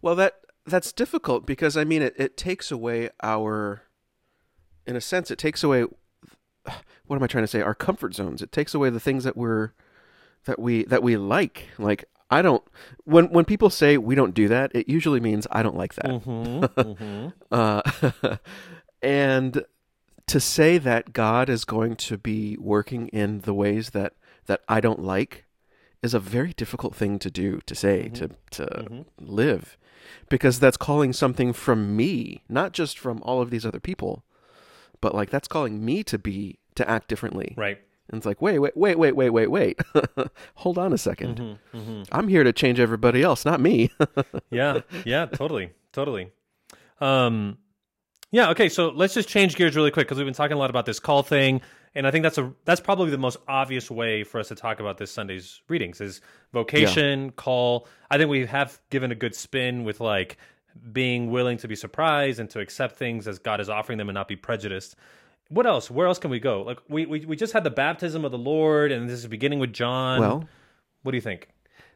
Well, 0.00 0.14
that 0.16 0.40
that's 0.66 0.92
difficult 0.92 1.46
because 1.46 1.76
I 1.76 1.84
mean, 1.84 2.02
it, 2.02 2.14
it 2.16 2.36
takes 2.36 2.70
away 2.70 3.10
our, 3.22 3.82
in 4.86 4.96
a 4.96 5.00
sense, 5.00 5.30
it 5.30 5.38
takes 5.38 5.64
away 5.64 5.86
what 7.06 7.16
am 7.16 7.22
I 7.22 7.26
trying 7.26 7.44
to 7.44 7.48
say? 7.48 7.60
Our 7.60 7.74
comfort 7.74 8.14
zones. 8.14 8.42
It 8.42 8.52
takes 8.52 8.74
away 8.74 8.90
the 8.90 9.00
things 9.00 9.24
that 9.24 9.36
we're 9.36 9.72
that 10.44 10.58
we 10.58 10.84
that 10.84 11.02
we 11.02 11.16
like. 11.16 11.68
Like 11.78 12.04
I 12.30 12.42
don't 12.42 12.62
when 13.04 13.26
when 13.30 13.44
people 13.44 13.70
say 13.70 13.98
we 13.98 14.14
don't 14.14 14.34
do 14.34 14.48
that, 14.48 14.70
it 14.74 14.88
usually 14.88 15.20
means 15.20 15.46
I 15.50 15.62
don't 15.62 15.76
like 15.76 15.94
that. 15.94 16.06
Mm-hmm. 16.06 17.28
Uh, 17.52 17.82
and 19.02 19.64
to 20.32 20.40
say 20.40 20.78
that 20.78 21.12
God 21.12 21.50
is 21.50 21.66
going 21.66 21.94
to 21.96 22.16
be 22.16 22.56
working 22.58 23.08
in 23.08 23.40
the 23.40 23.52
ways 23.52 23.90
that 23.90 24.14
that 24.46 24.62
I 24.66 24.80
don't 24.80 25.02
like 25.02 25.44
is 26.02 26.14
a 26.14 26.18
very 26.18 26.54
difficult 26.54 26.94
thing 26.94 27.18
to 27.18 27.30
do 27.30 27.60
to 27.66 27.74
say 27.74 28.08
to 28.08 28.30
to 28.52 29.04
live 29.20 29.76
because 30.30 30.58
that's 30.58 30.78
calling 30.78 31.12
something 31.12 31.52
from 31.52 31.94
me, 31.94 32.42
not 32.48 32.72
just 32.72 32.98
from 32.98 33.20
all 33.24 33.42
of 33.42 33.50
these 33.50 33.66
other 33.66 33.78
people, 33.78 34.24
but 35.02 35.14
like 35.14 35.28
that's 35.28 35.48
calling 35.48 35.84
me 35.84 36.02
to 36.04 36.18
be 36.18 36.58
to 36.76 36.88
act 36.88 37.08
differently. 37.08 37.52
right. 37.58 37.78
And 38.08 38.18
it's 38.18 38.26
like, 38.26 38.42
wait, 38.42 38.58
wait, 38.58 38.76
wait, 38.76 38.98
wait, 38.98 39.14
wait, 39.14 39.30
wait, 39.30 39.46
wait. 39.46 39.80
Hold 40.56 40.76
on 40.76 40.92
a 40.92 40.96
2nd 40.96 41.58
Mm-hmm. 41.74 42.02
I'm 42.10 42.28
here 42.28 42.42
to 42.42 42.52
change 42.52 42.80
everybody 42.80 43.22
else, 43.22 43.44
not 43.44 43.60
me. 43.60 43.90
yeah 44.50 44.80
yeah 45.04 45.26
totally 45.26 45.72
totally 45.92 46.30
um 47.00 47.58
yeah 48.32 48.50
okay 48.50 48.68
so 48.68 48.88
let's 48.88 49.14
just 49.14 49.28
change 49.28 49.54
gears 49.54 49.76
really 49.76 49.90
quick 49.92 50.06
because 50.06 50.18
we've 50.18 50.26
been 50.26 50.34
talking 50.34 50.56
a 50.56 50.58
lot 50.58 50.70
about 50.70 50.84
this 50.86 50.98
call 50.98 51.22
thing 51.22 51.60
and 51.94 52.06
i 52.06 52.10
think 52.10 52.22
that's 52.24 52.38
a 52.38 52.52
that's 52.64 52.80
probably 52.80 53.10
the 53.10 53.18
most 53.18 53.36
obvious 53.46 53.90
way 53.90 54.24
for 54.24 54.40
us 54.40 54.48
to 54.48 54.54
talk 54.56 54.80
about 54.80 54.98
this 54.98 55.10
sunday's 55.12 55.60
readings 55.68 56.00
is 56.00 56.20
vocation 56.52 57.30
call. 57.32 57.86
I 58.10 58.18
think 58.18 58.28
we 58.30 58.44
have 58.46 58.80
given 58.90 59.10
a 59.12 59.14
good 59.14 59.34
spin 59.34 59.84
with 59.84 60.00
like 60.00 60.36
being 60.92 61.30
willing 61.30 61.58
to 61.58 61.68
be 61.68 61.76
surprised 61.76 62.40
and 62.40 62.48
to 62.50 62.60
accept 62.60 62.96
things 62.96 63.28
as 63.28 63.38
god 63.38 63.60
is 63.60 63.68
offering 63.68 63.98
them 63.98 64.08
and 64.08 64.14
not 64.14 64.26
be 64.28 64.36
prejudiced. 64.36 64.96
What 65.48 65.66
else? 65.66 65.90
Where 65.90 66.06
else 66.06 66.18
can 66.18 66.30
we 66.30 66.40
go? 66.40 66.62
Like 66.62 66.78
we 66.88 67.04
we, 67.04 67.26
we 67.26 67.36
just 67.36 67.52
had 67.52 67.62
the 67.64 67.70
baptism 67.70 68.24
of 68.24 68.32
the 68.32 68.38
lord 68.38 68.90
and 68.92 69.08
this 69.08 69.18
is 69.18 69.26
beginning 69.26 69.58
with 69.58 69.72
john. 69.72 70.20
Well, 70.20 70.48
what 71.02 71.12
do 71.12 71.16
you 71.16 71.22
think? 71.22 71.48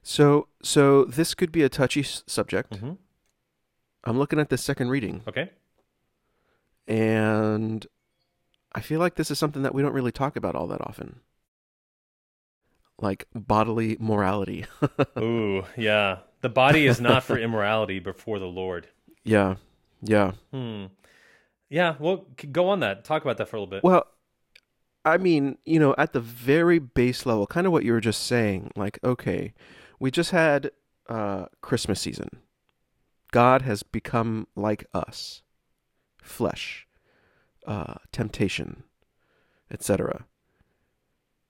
So 0.03 0.49
so 0.63 1.05
this 1.05 1.35
could 1.35 1.53
be 1.53 1.63
a 1.63 1.69
touchy 1.71 2.01
s- 2.01 2.23
subject. 2.27 2.73
Mhm. 2.83 2.99
I'm 4.05 4.19
looking 4.19 4.39
at 4.39 4.51
the 4.51 4.59
second 4.59 4.91
reading, 4.91 5.23
okay 5.27 5.51
and 6.87 7.87
I 8.73 8.81
feel 8.81 9.01
like 9.01 9.15
this 9.15 9.31
is 9.31 9.39
something 9.39 9.63
that 9.63 9.75
we 9.75 9.83
don't 9.83 9.93
really 9.93 10.13
talk 10.13 10.37
about 10.37 10.55
all 10.55 10.67
that 10.69 10.81
often. 10.81 11.21
Like 12.99 13.27
bodily 13.35 13.97
morality. 14.01 14.65
Ooh, 15.19 15.65
yeah. 15.77 16.19
The 16.41 16.49
body 16.49 16.87
is 16.87 17.01
not 17.01 17.25
for 17.25 17.39
immorality 17.39 17.99
before 17.99 18.39
the 18.39 18.47
Lord. 18.47 18.89
yeah. 19.25 19.57
Yeah. 20.03 20.33
Hmm. 20.53 20.87
Yeah, 21.69 21.97
well, 21.99 22.27
go 22.53 22.69
on 22.69 22.81
that. 22.81 23.05
Talk 23.05 23.23
about 23.23 23.39
that 23.39 23.49
for 23.49 23.57
a 23.57 23.61
little 23.61 23.71
bit. 23.71 23.83
Well, 23.83 24.07
I 25.05 25.17
mean, 25.17 25.59
you 25.65 25.81
know, 25.81 25.95
at 25.99 26.13
the 26.13 26.21
very 26.21 26.79
base 26.79 27.27
level, 27.27 27.47
kind 27.47 27.67
of 27.67 27.73
what 27.73 27.85
you 27.85 27.93
were 27.93 28.01
just 28.01 28.25
saying, 28.25 28.71
like, 28.77 28.99
okay, 29.03 29.53
we 29.99 30.11
just 30.11 30.31
had 30.31 30.71
uh, 31.09 31.47
Christmas 31.63 32.01
season. 32.01 32.29
God 33.33 33.63
has 33.63 33.83
become 33.83 34.47
like 34.55 34.87
us, 34.95 35.43
flesh, 36.27 36.87
uh, 37.67 37.95
temptation, 38.13 38.85
etc. 39.71 40.27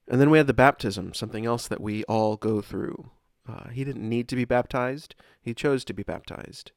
And 0.09 0.21
then 0.21 0.31
we 0.31 0.39
had 0.39 0.47
the 0.47 0.55
baptism, 0.55 1.15
something 1.15 1.45
else 1.45 1.67
that 1.69 1.81
we 1.81 2.05
all 2.05 2.37
go 2.37 2.61
through. 2.61 3.11
Uh, 3.49 3.69
he 3.71 3.85
didn't 3.85 4.09
need 4.09 4.29
to 4.29 4.37
be 4.37 4.45
baptized; 4.45 5.15
he 5.41 5.55
chose 5.55 5.85
to 5.85 5.95
be 5.95 6.03
baptized 6.03 6.73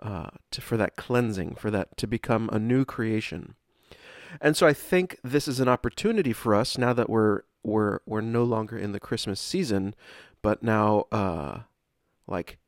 uh, 0.00 0.30
to, 0.50 0.60
for 0.60 0.76
that 0.76 0.96
cleansing, 0.96 1.54
for 1.54 1.70
that 1.70 1.96
to 1.98 2.06
become 2.06 2.48
a 2.52 2.58
new 2.58 2.84
creation. 2.84 3.54
And 4.40 4.56
so 4.56 4.66
I 4.66 4.72
think 4.72 5.18
this 5.22 5.48
is 5.48 5.60
an 5.60 5.68
opportunity 5.68 6.32
for 6.32 6.54
us 6.54 6.78
now 6.78 6.92
that 6.92 7.10
we're 7.10 7.42
we're 7.62 8.00
we're 8.06 8.20
no 8.20 8.44
longer 8.44 8.78
in 8.78 8.92
the 8.92 9.00
Christmas 9.00 9.40
season, 9.40 9.94
but 10.42 10.62
now 10.62 11.06
uh 11.12 11.60
like 12.26 12.58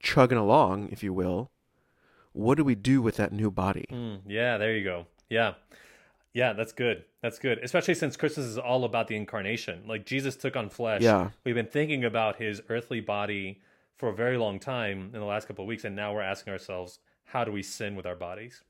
chugging 0.00 0.38
along, 0.38 0.88
if 0.90 1.02
you 1.02 1.12
will. 1.12 1.50
What 2.38 2.56
do 2.56 2.62
we 2.62 2.76
do 2.76 3.02
with 3.02 3.16
that 3.16 3.32
new 3.32 3.50
body? 3.50 3.86
Hmm, 3.90 4.16
yeah, 4.28 4.58
there 4.58 4.76
you 4.76 4.84
go. 4.84 5.06
Yeah. 5.28 5.54
Yeah, 6.32 6.52
that's 6.52 6.70
good. 6.70 7.02
That's 7.20 7.40
good. 7.40 7.58
Especially 7.64 7.94
since 7.94 8.16
Christmas 8.16 8.46
is 8.46 8.56
all 8.58 8.84
about 8.84 9.08
the 9.08 9.16
incarnation. 9.16 9.82
Like 9.88 10.06
Jesus 10.06 10.36
took 10.36 10.54
on 10.54 10.70
flesh. 10.70 11.02
Yeah. 11.02 11.30
We've 11.42 11.56
been 11.56 11.66
thinking 11.66 12.04
about 12.04 12.36
his 12.36 12.62
earthly 12.68 13.00
body 13.00 13.60
for 13.96 14.08
a 14.10 14.14
very 14.14 14.36
long 14.38 14.60
time 14.60 15.10
in 15.12 15.18
the 15.18 15.24
last 15.26 15.48
couple 15.48 15.64
of 15.64 15.68
weeks, 15.68 15.82
and 15.84 15.96
now 15.96 16.14
we're 16.14 16.22
asking 16.22 16.52
ourselves, 16.52 17.00
how 17.24 17.42
do 17.42 17.50
we 17.50 17.64
sin 17.64 17.96
with 17.96 18.06
our 18.06 18.14
bodies? 18.14 18.62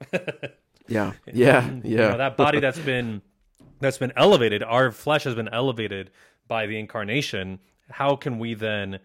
Yeah. 0.86 1.12
Yeah. 1.30 1.70
You 1.70 1.80
Yeah. 1.84 2.08
know, 2.12 2.16
that 2.16 2.38
body 2.38 2.60
that's 2.60 2.78
been 2.78 3.20
that's 3.80 3.98
been 3.98 4.14
elevated, 4.16 4.62
our 4.62 4.90
flesh 4.90 5.24
has 5.24 5.34
been 5.34 5.48
elevated 5.48 6.10
by 6.48 6.64
the 6.66 6.78
incarnation. 6.78 7.58
How 7.90 8.16
can 8.16 8.38
we 8.38 8.54
then 8.54 8.98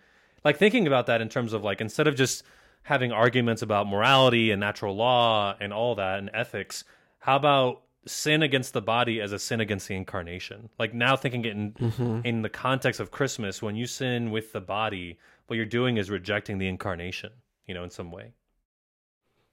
like 0.45 0.57
thinking 0.57 0.87
about 0.87 1.07
that 1.07 1.19
in 1.19 1.27
terms 1.27 1.51
of 1.51 1.65
like 1.65 1.81
instead 1.81 2.07
of 2.07 2.15
just 2.15 2.43
having 2.83 3.11
arguments 3.11 3.61
about 3.61 3.87
morality 3.87 4.51
and 4.51 4.59
natural 4.59 4.95
law 4.95 5.55
and 5.59 5.73
all 5.73 5.95
that 5.95 6.19
and 6.19 6.29
ethics, 6.33 6.83
how 7.19 7.35
about 7.35 7.81
sin 8.05 8.43
against 8.43 8.73
the 8.73 8.81
body 8.81 9.21
as 9.21 9.31
a 9.31 9.39
sin 9.39 9.61
against 9.61 9.87
the 9.87 9.95
incarnation? 9.95 10.69
Like 10.77 10.93
now 10.93 11.15
thinking 11.15 11.45
it 11.45 11.53
in 11.53 12.21
in 12.25 12.41
the 12.41 12.49
context 12.49 12.99
of 12.99 13.11
Christmas, 13.11 13.61
when 13.61 13.75
you 13.75 13.87
sin 13.87 14.31
with 14.31 14.51
the 14.53 14.61
body, 14.61 15.17
what 15.47 15.55
you're 15.55 15.65
doing 15.65 15.97
is 15.97 16.09
rejecting 16.09 16.57
the 16.57 16.67
incarnation, 16.67 17.31
you 17.65 17.73
know, 17.73 17.83
in 17.83 17.89
some 17.89 18.11
way. 18.11 18.33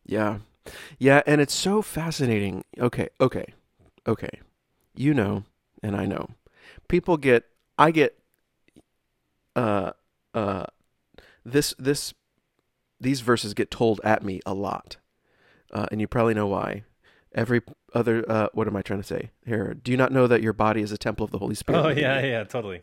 Yeah. 0.05 0.39
Yeah, 0.99 1.23
and 1.27 1.41
it's 1.41 1.55
so 1.55 1.83
fascinating. 1.83 2.65
Okay, 2.79 3.09
okay. 3.21 3.55
Okay. 4.07 4.41
You 4.95 5.15
know, 5.15 5.45
and 5.83 5.97
I 5.97 6.07
know. 6.07 6.31
People 6.89 7.17
get 7.17 7.45
I 7.79 7.91
get 7.93 8.19
uh 9.57 9.93
uh 10.35 10.67
this 11.45 11.75
this 11.79 12.15
these 13.01 13.21
verses 13.21 13.55
get 13.55 13.71
told 13.71 14.01
at 14.05 14.23
me 14.23 14.41
a 14.45 14.55
lot. 14.55 14.97
Uh, 15.73 15.87
and 15.91 16.01
you 16.01 16.07
probably 16.07 16.35
know 16.35 16.47
why. 16.47 16.85
Every 17.33 17.63
other 17.95 18.25
uh 18.29 18.49
what 18.53 18.67
am 18.67 18.77
I 18.77 18.83
trying 18.83 19.01
to 19.01 19.07
say? 19.07 19.31
Here, 19.47 19.75
do 19.75 19.93
you 19.93 19.97
not 19.97 20.13
know 20.13 20.27
that 20.27 20.43
your 20.43 20.53
body 20.53 20.83
is 20.83 20.91
a 20.91 20.99
temple 20.99 21.25
of 21.25 21.31
the 21.31 21.39
Holy 21.39 21.55
Spirit? 21.55 21.85
Oh 21.85 21.89
yeah, 21.89 22.21
yeah, 22.25 22.45
totally. 22.45 22.83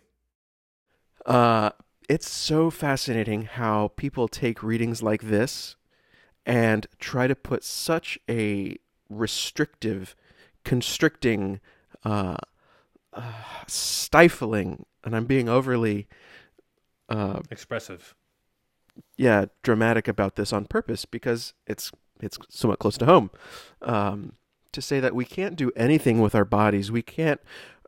Uh, 1.26 1.72
it's 2.08 2.30
so 2.30 2.70
fascinating 2.70 3.44
how 3.44 3.90
people 3.98 4.30
take 4.30 4.64
readings 4.64 5.04
like 5.04 5.24
this 5.24 5.76
and 6.46 6.88
try 7.00 7.28
to 7.28 7.36
put 7.36 7.66
such 7.66 8.18
a 8.30 8.78
restrictive, 9.10 10.16
constricting, 10.64 11.60
uh, 12.06 12.38
uh, 13.14 13.34
stifling, 13.68 14.86
and 15.04 15.16
I'm 15.16 15.26
being 15.26 15.50
overly, 15.50 16.08
uh, 17.10 17.42
Expressive. 17.52 18.16
Yeah, 19.18 19.46
dramatic 19.64 20.08
about 20.08 20.36
this 20.36 20.54
on 20.54 20.66
purpose 20.66 21.06
because 21.06 21.54
it's 21.66 21.92
it's 22.20 22.38
somewhat 22.50 22.80
close 22.80 22.98
to 22.98 23.06
home. 23.06 23.30
Um, 23.82 24.34
to 24.72 24.82
say 24.82 25.00
that 25.00 25.16
we 25.16 25.26
can't 25.26 25.56
do 25.56 25.72
anything 25.76 26.20
with 26.20 26.36
our 26.36 26.46
bodies, 26.46 26.92
we 26.92 27.02
can't 27.02 27.40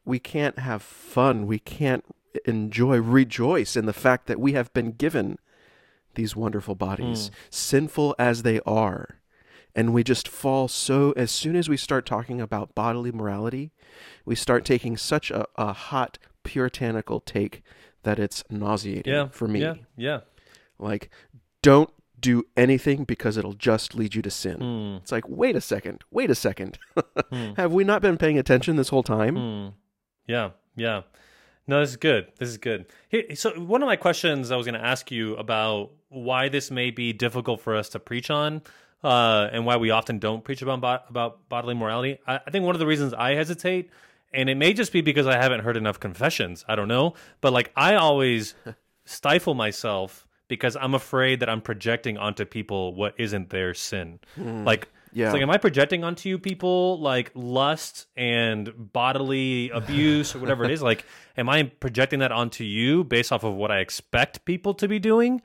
we 0.06 0.20
can't 0.20 0.60
have 0.60 0.82
fun, 0.82 1.46
we 1.46 1.60
can't 1.60 2.04
enjoy, 2.46 3.00
rejoice 3.00 3.76
in 3.76 3.86
the 3.86 3.94
fact 3.94 4.28
that 4.28 4.40
we 4.40 4.54
have 4.54 4.72
been 4.74 4.92
given 4.92 5.38
these 6.16 6.36
wonderful 6.36 6.76
bodies, 6.76 7.30
sinful 7.50 8.16
as 8.18 8.44
they 8.44 8.60
are. 8.66 9.20
And 9.76 9.94
we 9.94 10.04
just 10.04 10.28
fall 10.28 10.68
so, 10.68 11.12
as 11.16 11.30
soon 11.32 11.56
as 11.56 11.70
we 11.70 11.78
start 11.78 12.06
talking 12.06 12.42
about 12.42 12.74
bodily 12.74 13.12
morality, 13.12 13.72
we 14.26 14.36
start 14.36 14.66
taking 14.66 14.98
such 14.98 15.30
a, 15.30 15.46
a 15.56 15.74
hot, 15.74 16.18
puritanical 16.44 17.20
take 17.20 17.62
that 18.04 18.18
it's 18.18 18.44
nauseating 18.50 19.14
Yeah. 19.14 19.28
for 19.30 19.48
me. 19.48 19.62
Yeah. 19.62 19.76
Yeah. 19.96 20.20
Like, 20.80 21.10
don't 21.62 21.90
do 22.20 22.44
anything 22.58 23.04
because 23.06 23.38
it'll 23.38 23.54
just 23.54 23.96
lead 23.96 24.16
you 24.16 24.22
to 24.22 24.30
sin. 24.32 24.58
Hmm. 24.58 24.98
It's 24.98 25.12
like, 25.12 25.28
wait 25.28 25.56
a 25.56 25.62
second, 25.62 26.04
wait 26.12 26.30
a 26.30 26.36
second. 26.36 26.78
Hmm. 27.32 27.52
Have 27.58 27.72
we 27.72 27.84
not 27.84 28.02
been 28.02 28.18
paying 28.18 28.40
attention 28.40 28.76
this 28.76 28.90
whole 28.90 29.04
time? 29.04 29.36
Hmm. 29.36 29.68
Yeah, 30.26 30.52
yeah. 30.76 31.02
No, 31.68 31.82
this 31.82 31.92
is 31.92 31.98
good. 31.98 32.32
This 32.40 32.50
is 32.50 32.58
good. 32.58 32.88
Here, 33.10 33.36
so 33.36 33.52
one 33.60 33.84
of 33.84 33.88
my 33.88 33.98
questions 33.98 34.50
I 34.50 34.56
was 34.56 34.66
going 34.66 34.80
to 34.80 34.84
ask 34.84 35.12
you 35.12 35.36
about 35.36 35.92
why 36.08 36.50
this 36.50 36.72
may 36.72 36.90
be 36.90 37.14
difficult 37.14 37.62
for 37.62 37.76
us 37.76 37.90
to 37.90 38.00
preach 38.00 38.32
on, 38.32 38.64
uh, 39.04 39.48
and 39.52 39.66
why 39.66 39.78
we 39.78 39.92
often 39.92 40.18
don't 40.18 40.44
preach 40.44 40.64
about 40.64 40.82
bo- 40.82 41.00
about 41.08 41.48
bodily 41.50 41.76
morality. 41.76 42.18
I, 42.26 42.40
I 42.48 42.50
think 42.50 42.66
one 42.66 42.74
of 42.74 42.80
the 42.80 42.88
reasons 42.88 43.14
I 43.14 43.36
hesitate, 43.36 43.92
and 44.34 44.50
it 44.50 44.56
may 44.56 44.74
just 44.74 44.92
be 44.92 45.02
because 45.02 45.28
I 45.28 45.36
haven't 45.36 45.60
heard 45.60 45.78
enough 45.78 46.00
confessions. 46.00 46.66
I 46.68 46.76
don't 46.76 46.88
know, 46.88 47.14
but 47.42 47.54
like 47.54 47.72
I 47.76 47.94
always 47.94 48.56
stifle 49.06 49.54
myself 49.54 50.26
because 50.50 50.76
I'm 50.76 50.94
afraid 50.94 51.40
that 51.40 51.48
I'm 51.50 51.62
projecting 51.62 52.18
onto 52.18 52.44
people 52.44 52.94
what 52.94 53.14
isn't 53.18 53.50
their 53.52 53.74
sin. 53.74 54.20
Hmm. 54.36 54.66
Like 54.66 54.90
Yeah. 55.14 55.28
it's 55.28 55.34
like, 55.34 55.42
am 55.42 55.50
I 55.50 55.58
projecting 55.58 56.04
onto 56.04 56.28
you 56.28 56.38
people 56.38 57.00
like 57.00 57.32
lust 57.34 58.08
and 58.18 58.74
bodily 58.92 59.70
abuse 59.74 60.36
or 60.36 60.40
whatever 60.40 60.66
it 60.66 60.72
is? 60.72 60.82
Like, 60.82 61.06
am 61.38 61.48
I 61.48 61.64
projecting 61.64 62.20
that 62.20 62.34
onto 62.34 62.66
you 62.66 63.06
based 63.06 63.32
off 63.32 63.44
of 63.46 63.54
what 63.56 63.72
I 63.72 63.80
expect 63.80 64.44
people 64.44 64.74
to 64.76 64.88
be 64.90 65.00
doing 65.00 65.42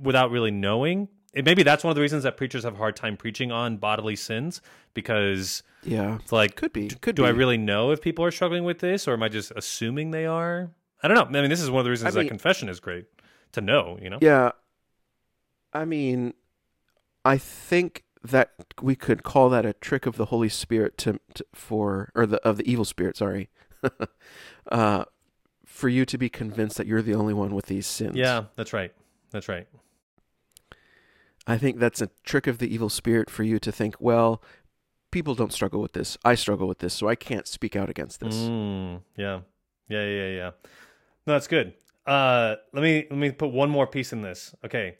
without 0.00 0.30
really 0.30 0.52
knowing? 0.52 1.08
it, 1.34 1.46
maybe 1.46 1.62
that's 1.62 1.82
one 1.82 1.90
of 1.90 1.94
the 1.94 2.02
reasons 2.02 2.22
that 2.24 2.36
preachers 2.36 2.62
have 2.64 2.74
a 2.74 2.76
hard 2.76 2.94
time 2.94 3.16
preaching 3.16 3.50
on 3.50 3.78
bodily 3.78 4.16
sins 4.16 4.60
because 4.92 5.62
Yeah. 5.82 6.16
it's 6.16 6.30
like 6.30 6.56
Could 6.56 6.74
be. 6.74 6.88
Could 6.88 7.16
do 7.16 7.22
be. 7.22 7.26
I 7.28 7.30
really 7.30 7.56
know 7.56 7.90
if 7.90 8.02
people 8.02 8.22
are 8.24 8.30
struggling 8.30 8.64
with 8.64 8.80
this, 8.80 9.08
or 9.08 9.14
am 9.14 9.22
I 9.22 9.28
just 9.30 9.50
assuming 9.56 10.10
they 10.10 10.26
are? 10.26 10.70
I 11.02 11.08
don't 11.08 11.16
know. 11.16 11.38
I 11.38 11.40
mean, 11.42 11.48
this 11.50 11.62
is 11.62 11.70
one 11.70 11.80
of 11.80 11.84
the 11.84 11.90
reasons 11.90 12.14
I 12.14 12.18
mean- 12.20 12.26
that 12.26 12.30
confession 12.30 12.68
is 12.68 12.80
great 12.80 13.06
to 13.52 13.60
know. 13.60 13.98
You 14.00 14.10
know, 14.10 14.18
Yeah. 14.20 14.52
I 15.72 15.84
mean, 15.84 16.34
I 17.24 17.38
think 17.38 18.04
that 18.22 18.52
we 18.80 18.94
could 18.94 19.22
call 19.22 19.48
that 19.50 19.64
a 19.64 19.72
trick 19.72 20.06
of 20.06 20.16
the 20.16 20.26
Holy 20.26 20.48
Spirit 20.48 20.96
to, 20.98 21.18
to 21.34 21.44
for 21.54 22.10
or 22.14 22.26
the 22.26 22.36
of 22.46 22.56
the 22.56 22.70
evil 22.70 22.84
spirit, 22.84 23.16
sorry. 23.16 23.48
uh 24.70 25.04
for 25.64 25.88
you 25.88 26.04
to 26.04 26.18
be 26.18 26.28
convinced 26.28 26.76
that 26.76 26.86
you're 26.86 27.02
the 27.02 27.14
only 27.14 27.32
one 27.34 27.54
with 27.54 27.66
these 27.66 27.86
sins. 27.86 28.14
yeah, 28.14 28.44
that's 28.56 28.72
right. 28.72 28.92
That's 29.30 29.48
right. 29.48 29.66
I 31.46 31.56
think 31.56 31.78
that's 31.78 32.00
a 32.02 32.10
trick 32.24 32.46
of 32.46 32.58
the 32.58 32.72
evil 32.72 32.88
spirit 32.90 33.30
for 33.30 33.42
you 33.42 33.58
to 33.58 33.72
think, 33.72 33.96
well, 33.98 34.42
people 35.10 35.34
don't 35.34 35.52
struggle 35.52 35.80
with 35.80 35.92
this. 35.92 36.16
I 36.24 36.34
struggle 36.34 36.68
with 36.68 36.78
this, 36.78 36.94
so 36.94 37.08
I 37.08 37.14
can't 37.14 37.48
speak 37.48 37.74
out 37.74 37.88
against 37.90 38.20
this. 38.20 38.36
Mm, 38.36 39.00
yeah, 39.16 39.40
yeah, 39.88 40.04
yeah, 40.04 40.28
yeah. 40.28 40.50
No, 41.26 41.32
that's 41.32 41.48
good. 41.48 41.72
Uh, 42.06 42.56
let 42.72 42.82
me 42.82 43.06
let 43.10 43.18
me 43.18 43.30
put 43.30 43.50
one 43.50 43.70
more 43.70 43.86
piece 43.86 44.12
in 44.12 44.22
this. 44.22 44.54
Okay. 44.64 44.96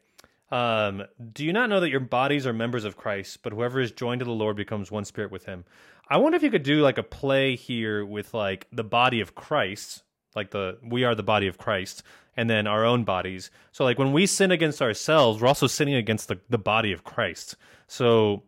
Um, 0.51 1.05
do 1.33 1.47
you 1.47 1.53
not 1.53 1.71
know 1.71 1.81
that 1.81 1.89
your 1.89 2.01
bodies 2.01 2.47
are 2.47 2.53
members 2.53 2.85
of 2.85 2.97
Christ, 2.97 3.39
but 3.43 3.55
whoever 3.55 3.81
is 3.81 3.91
joined 3.91 4.19
to 4.19 4.27
the 4.27 4.33
Lord 4.33 4.55
becomes 4.55 4.91
one 4.91 5.07
spirit 5.07 5.33
with 5.33 5.47
him? 5.47 5.65
I 6.09 6.19
wonder 6.19 6.37
if 6.37 6.43
you 6.43 6.51
could 6.51 6.63
do 6.63 6.83
like 6.83 6.99
a 6.99 7.03
play 7.03 7.57
here 7.57 8.05
with 8.05 8.35
like 8.35 8.67
the 8.71 8.85
body 8.85 9.21
of 9.21 9.35
Christ, 9.35 10.03
like 10.37 10.51
the 10.51 10.79
we 10.83 11.05
are 11.05 11.15
the 11.15 11.23
body 11.23 11.47
of 11.47 11.57
Christ, 11.57 12.03
and 12.37 12.51
then 12.51 12.67
our 12.67 12.85
own 12.85 13.05
bodies. 13.05 13.51
So 13.73 13.85
like 13.85 13.99
when 13.99 14.13
we 14.13 14.27
sin 14.27 14.51
against 14.51 14.83
ourselves, 14.83 15.41
we're 15.41 15.49
also 15.49 15.67
sinning 15.67 15.95
against 15.95 16.29
the, 16.29 16.39
the 16.51 16.59
body 16.59 16.93
of 16.93 17.03
Christ. 17.03 17.57
So 17.87 18.43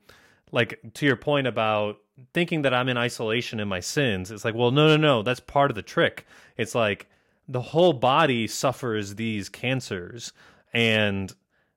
like 0.53 0.79
to 0.95 1.07
your 1.07 1.17
point 1.17 1.47
about 1.47 1.99
thinking 2.35 2.63
that 2.63 2.75
I'm 2.75 2.89
in 2.89 2.99
isolation 2.99 3.61
in 3.61 3.69
my 3.69 3.81
sins, 3.81 4.31
it's 4.31 4.45
like, 4.45 4.55
well, 4.55 4.71
no, 4.71 4.89
no, 4.89 4.97
no, 4.97 5.23
that's 5.23 5.41
part 5.41 5.71
of 5.71 5.75
the 5.75 5.83
trick. 5.83 6.27
It's 6.59 6.75
like 6.75 7.09
the 7.49 7.61
whole 7.61 7.93
body 7.93 8.47
suffers 8.47 9.17
these 9.17 9.49
cancers 9.49 10.33
and 10.73 11.35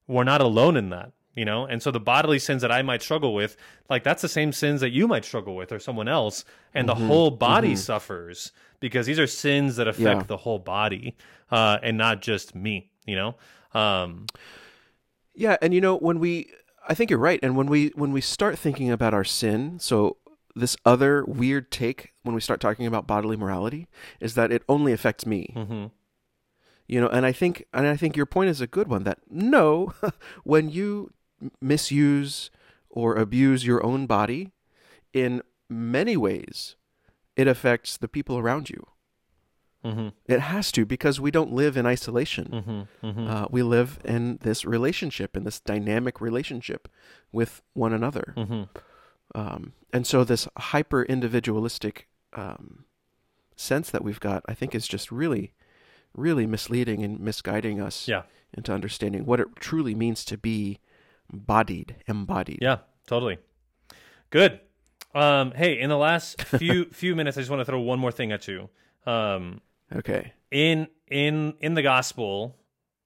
we're 0.08 0.24
not 0.24 0.42
alone 0.42 0.78
in 0.78 0.90
that, 0.90 1.12
you 1.36 1.44
know? 1.46 1.66
And 1.66 1.82
so 1.84 1.92
the 1.92 2.00
bodily 2.00 2.40
sins 2.40 2.62
that 2.62 2.72
I 2.72 2.82
might 2.82 3.02
struggle 3.02 3.34
with, 3.34 3.58
like 3.90 4.04
that's 4.04 4.22
the 4.22 4.30
same 4.30 4.52
sins 4.54 4.80
that 4.82 4.92
you 4.92 5.08
might 5.08 5.26
struggle 5.26 5.56
with 5.56 5.72
or 5.72 5.80
someone 5.80 6.08
else, 6.08 6.46
and 6.74 6.88
the 6.88 6.96
whole 6.96 7.32
body 7.32 7.76
suffers 7.76 8.52
because 8.80 9.06
these 9.06 9.20
are 9.20 9.28
sins 9.28 9.76
that 9.76 9.88
affect 9.88 10.22
Yeah. 10.22 10.28
the 10.28 10.38
whole 10.38 10.60
body 10.60 11.16
uh 11.52 11.78
and 11.84 11.98
not 11.98 12.22
just 12.22 12.56
me, 12.56 12.90
you 13.06 13.16
know? 13.16 13.36
Um 13.74 14.26
Yeah, 15.36 15.58
and 15.62 15.74
you 15.74 15.82
know 15.82 15.98
when 15.98 16.20
we 16.20 16.50
I 16.88 16.94
think 16.94 17.10
you're 17.10 17.20
right 17.20 17.40
and 17.44 17.56
when 17.58 17.68
we 17.68 17.90
when 17.96 18.12
we 18.14 18.22
start 18.22 18.58
thinking 18.58 18.90
about 18.90 19.14
our 19.14 19.24
sin, 19.26 19.80
so 19.80 20.18
this 20.58 20.76
other 20.86 21.24
weird 21.26 21.72
take 21.72 22.14
when 22.24 22.34
we 22.36 22.42
start 22.42 22.60
talking 22.60 22.86
about 22.86 23.08
bodily 23.08 23.38
morality 23.38 23.88
is 24.20 24.34
that 24.36 24.52
it 24.52 24.64
only 24.68 24.92
affects 24.94 25.26
me. 25.26 25.54
mhm. 25.56 25.92
You 26.88 27.02
know, 27.02 27.10
and 27.10 27.26
I 27.26 27.34
think 27.34 27.66
and 27.74 27.86
I 27.86 27.98
think 27.98 28.16
your 28.16 28.26
point 28.26 28.50
is 28.50 28.62
a 28.62 28.68
good 28.68 28.88
one 28.88 29.04
that 29.04 29.20
no, 29.30 29.94
when 30.44 30.70
you 30.70 31.12
misuse 31.62 32.50
or 32.90 33.16
abuse 33.16 33.66
your 33.66 33.86
own 33.86 34.06
body 34.08 34.52
in 35.14 35.42
many 35.70 36.16
ways, 36.18 36.76
it 37.36 37.48
affects 37.48 37.98
the 37.98 38.08
people 38.08 38.38
around 38.38 38.70
you. 38.70 38.88
Mhm. 39.86 40.14
It 40.26 40.40
has 40.40 40.72
to 40.72 40.86
because 40.86 41.20
we 41.20 41.30
don't 41.30 41.52
live 41.54 41.78
in 41.78 41.86
isolation. 41.86 42.48
Mhm. 42.48 42.88
Mhm. 43.04 43.30
Uh, 43.30 43.48
we 43.52 43.62
live 43.64 44.00
in 44.04 44.38
this 44.42 44.66
relationship, 44.66 45.38
in 45.38 45.44
this 45.44 45.60
dynamic 45.60 46.20
relationship 46.20 46.88
with 47.32 47.62
one 47.74 47.94
another. 47.94 48.34
Um, 49.36 49.74
and 49.94 50.06
so, 50.08 50.24
this 50.24 50.48
hyper 50.58 51.04
individualistic 51.04 52.08
um, 52.34 52.86
sense 53.56 53.90
that 53.92 54.04
we've 54.04 54.20
got, 54.20 54.44
I 54.48 54.54
think, 54.54 54.74
is 54.76 54.88
just 54.88 55.12
really, 55.12 55.54
really 56.14 56.46
misleading 56.46 57.04
and 57.04 57.20
misguiding 57.20 57.82
us 57.82 58.08
Yeah. 58.08 58.24
into 58.54 58.74
understanding 58.74 59.26
what 59.26 59.40
it 59.40 59.48
truly 59.60 59.96
means 59.96 60.24
to 60.26 60.38
be 60.38 60.80
bodied, 61.32 61.96
embodied. 62.08 62.60
Yeah, 62.62 62.80
totally. 63.06 63.38
Good. 64.30 64.60
Um, 65.16 65.52
hey, 65.52 65.80
in 65.80 65.90
the 65.90 65.98
last 65.98 66.42
few 66.44 66.86
few 66.92 67.16
minutes, 67.16 67.38
I 67.38 67.42
just 67.42 67.50
want 67.50 67.62
to 67.62 67.66
throw 67.66 67.80
one 67.80 68.00
more 68.00 68.12
thing 68.12 68.32
at 68.32 68.48
you. 68.48 68.70
Um, 69.06 69.62
Okay. 69.96 70.34
in 70.52 70.88
in 71.10 71.54
in 71.62 71.74
the 71.74 71.82
gospel, 71.82 72.58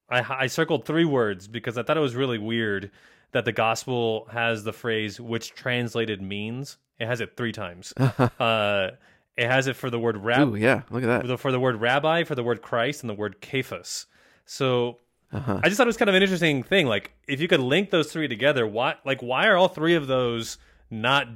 I 0.09 0.43
I 0.43 0.47
circled 0.47 0.85
three 0.85 1.05
words 1.05 1.47
because 1.47 1.77
I 1.77 1.83
thought 1.83 1.97
it 1.97 2.01
was 2.01 2.15
really 2.15 2.39
weird 2.39 2.91
that 3.31 3.45
the 3.45 3.51
gospel 3.51 4.27
has 4.31 4.63
the 4.63 4.73
phrase 4.73 5.19
"which 5.19 5.53
translated 5.53 6.21
means." 6.21 6.77
It 6.99 7.07
has 7.07 7.19
it 7.21 7.35
three 7.35 7.51
times. 7.51 7.93
uh, 8.39 8.91
it 9.37 9.47
has 9.47 9.67
it 9.67 9.75
for 9.75 9.89
the 9.89 9.97
word 9.99 10.17
rab- 10.17 10.49
Ooh, 10.49 10.55
yeah. 10.55 10.81
Look 10.91 11.03
at 11.03 11.07
that. 11.07 11.27
the- 11.27 11.37
for 11.37 11.51
the 11.51 11.59
word 11.59 11.81
rabbi, 11.81 12.23
for 12.23 12.35
the 12.35 12.43
word 12.43 12.61
Christ, 12.61 13.01
and 13.01 13.09
the 13.09 13.13
word 13.15 13.37
Cephas. 13.41 14.05
So 14.45 14.99
Uh-huh. 15.33 15.59
I 15.63 15.67
just 15.69 15.77
thought 15.77 15.87
it 15.87 15.87
was 15.87 15.97
kind 15.97 16.09
of 16.09 16.15
an 16.15 16.21
interesting 16.21 16.61
thing. 16.61 16.85
Like, 16.87 17.13
if 17.27 17.39
you 17.41 17.47
could 17.47 17.61
link 17.61 17.89
those 17.89 18.11
three 18.11 18.27
together, 18.27 18.67
why? 18.67 18.95
Like, 19.05 19.21
why 19.21 19.47
are 19.47 19.55
all 19.57 19.69
three 19.69 19.95
of 19.95 20.05
those 20.07 20.57
not? 20.91 21.27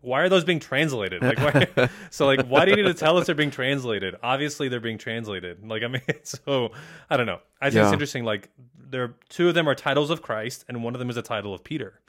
Why 0.00 0.22
are 0.22 0.28
those 0.30 0.42
being 0.44 0.58
translated? 0.60 1.22
Like, 1.22 1.38
why, 1.38 1.88
so 2.10 2.26
like, 2.26 2.46
why 2.46 2.64
do 2.64 2.70
you 2.72 2.76
need 2.78 2.84
to 2.86 2.94
tell 2.94 3.16
us 3.18 3.26
they're 3.26 3.34
being 3.36 3.50
translated? 3.52 4.16
Obviously, 4.22 4.68
they're 4.68 4.80
being 4.80 4.98
translated. 4.98 5.64
Like, 5.64 5.82
I 5.84 5.88
mean, 5.88 6.00
so 6.24 6.72
I 7.10 7.16
don't 7.16 7.26
know. 7.26 7.38
I 7.60 7.70
think 7.70 7.84
it's 7.84 7.92
interesting. 7.92 8.24
Like, 8.24 8.48
there 8.90 9.14
two 9.28 9.48
of 9.48 9.54
them 9.54 9.68
are 9.68 9.74
titles 9.74 10.10
of 10.10 10.22
Christ, 10.22 10.64
and 10.68 10.82
one 10.84 10.94
of 10.94 10.98
them 10.98 11.10
is 11.10 11.16
a 11.16 11.22
title 11.22 11.52
of 11.54 11.64
Peter. 11.64 12.00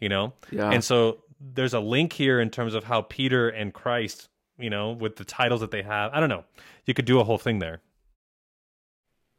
You 0.00 0.08
know, 0.08 0.32
Yeah. 0.50 0.70
and 0.70 0.82
so 0.84 1.24
there's 1.40 1.74
a 1.74 1.80
link 1.80 2.12
here 2.12 2.40
in 2.40 2.50
terms 2.50 2.74
of 2.74 2.84
how 2.84 3.02
Peter 3.02 3.48
and 3.48 3.72
Christ, 3.74 4.28
you 4.58 4.70
know, 4.70 4.92
with 4.92 5.16
the 5.16 5.24
titles 5.24 5.60
that 5.60 5.70
they 5.72 5.82
have. 5.82 6.12
I 6.12 6.20
don't 6.20 6.28
know. 6.28 6.44
You 6.86 6.94
could 6.94 7.04
do 7.04 7.18
a 7.20 7.24
whole 7.24 7.38
thing 7.38 7.58
there. 7.58 7.80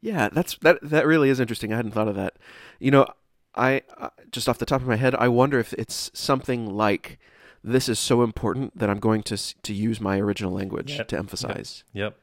Yeah, 0.02 0.30
that's 0.32 0.58
that. 0.62 0.80
That 0.82 1.06
really 1.06 1.30
is 1.30 1.40
interesting. 1.40 1.74
I 1.74 1.76
hadn't 1.78 1.92
thought 1.92 2.08
of 2.08 2.16
that. 2.16 2.38
You 2.80 2.92
know, 2.92 3.06
I 3.56 3.82
uh, 3.98 4.10
just 4.32 4.48
off 4.48 4.58
the 4.58 4.66
top 4.66 4.82
of 4.82 4.88
my 4.88 4.96
head, 4.96 5.14
I 5.16 5.28
wonder 5.28 5.60
if 5.60 5.74
it's 5.74 6.10
something 6.14 6.70
like 6.70 7.20
this 7.64 7.90
is 7.90 8.00
so 8.00 8.22
important 8.24 8.78
that 8.78 8.90
I'm 8.90 9.00
going 9.00 9.24
to 9.24 9.38
to 9.38 9.74
use 9.74 10.00
my 10.00 10.20
original 10.20 10.54
language 10.54 10.94
Yep. 10.98 11.08
to 11.10 11.18
emphasize. 11.18 11.84
Yep. 11.94 12.16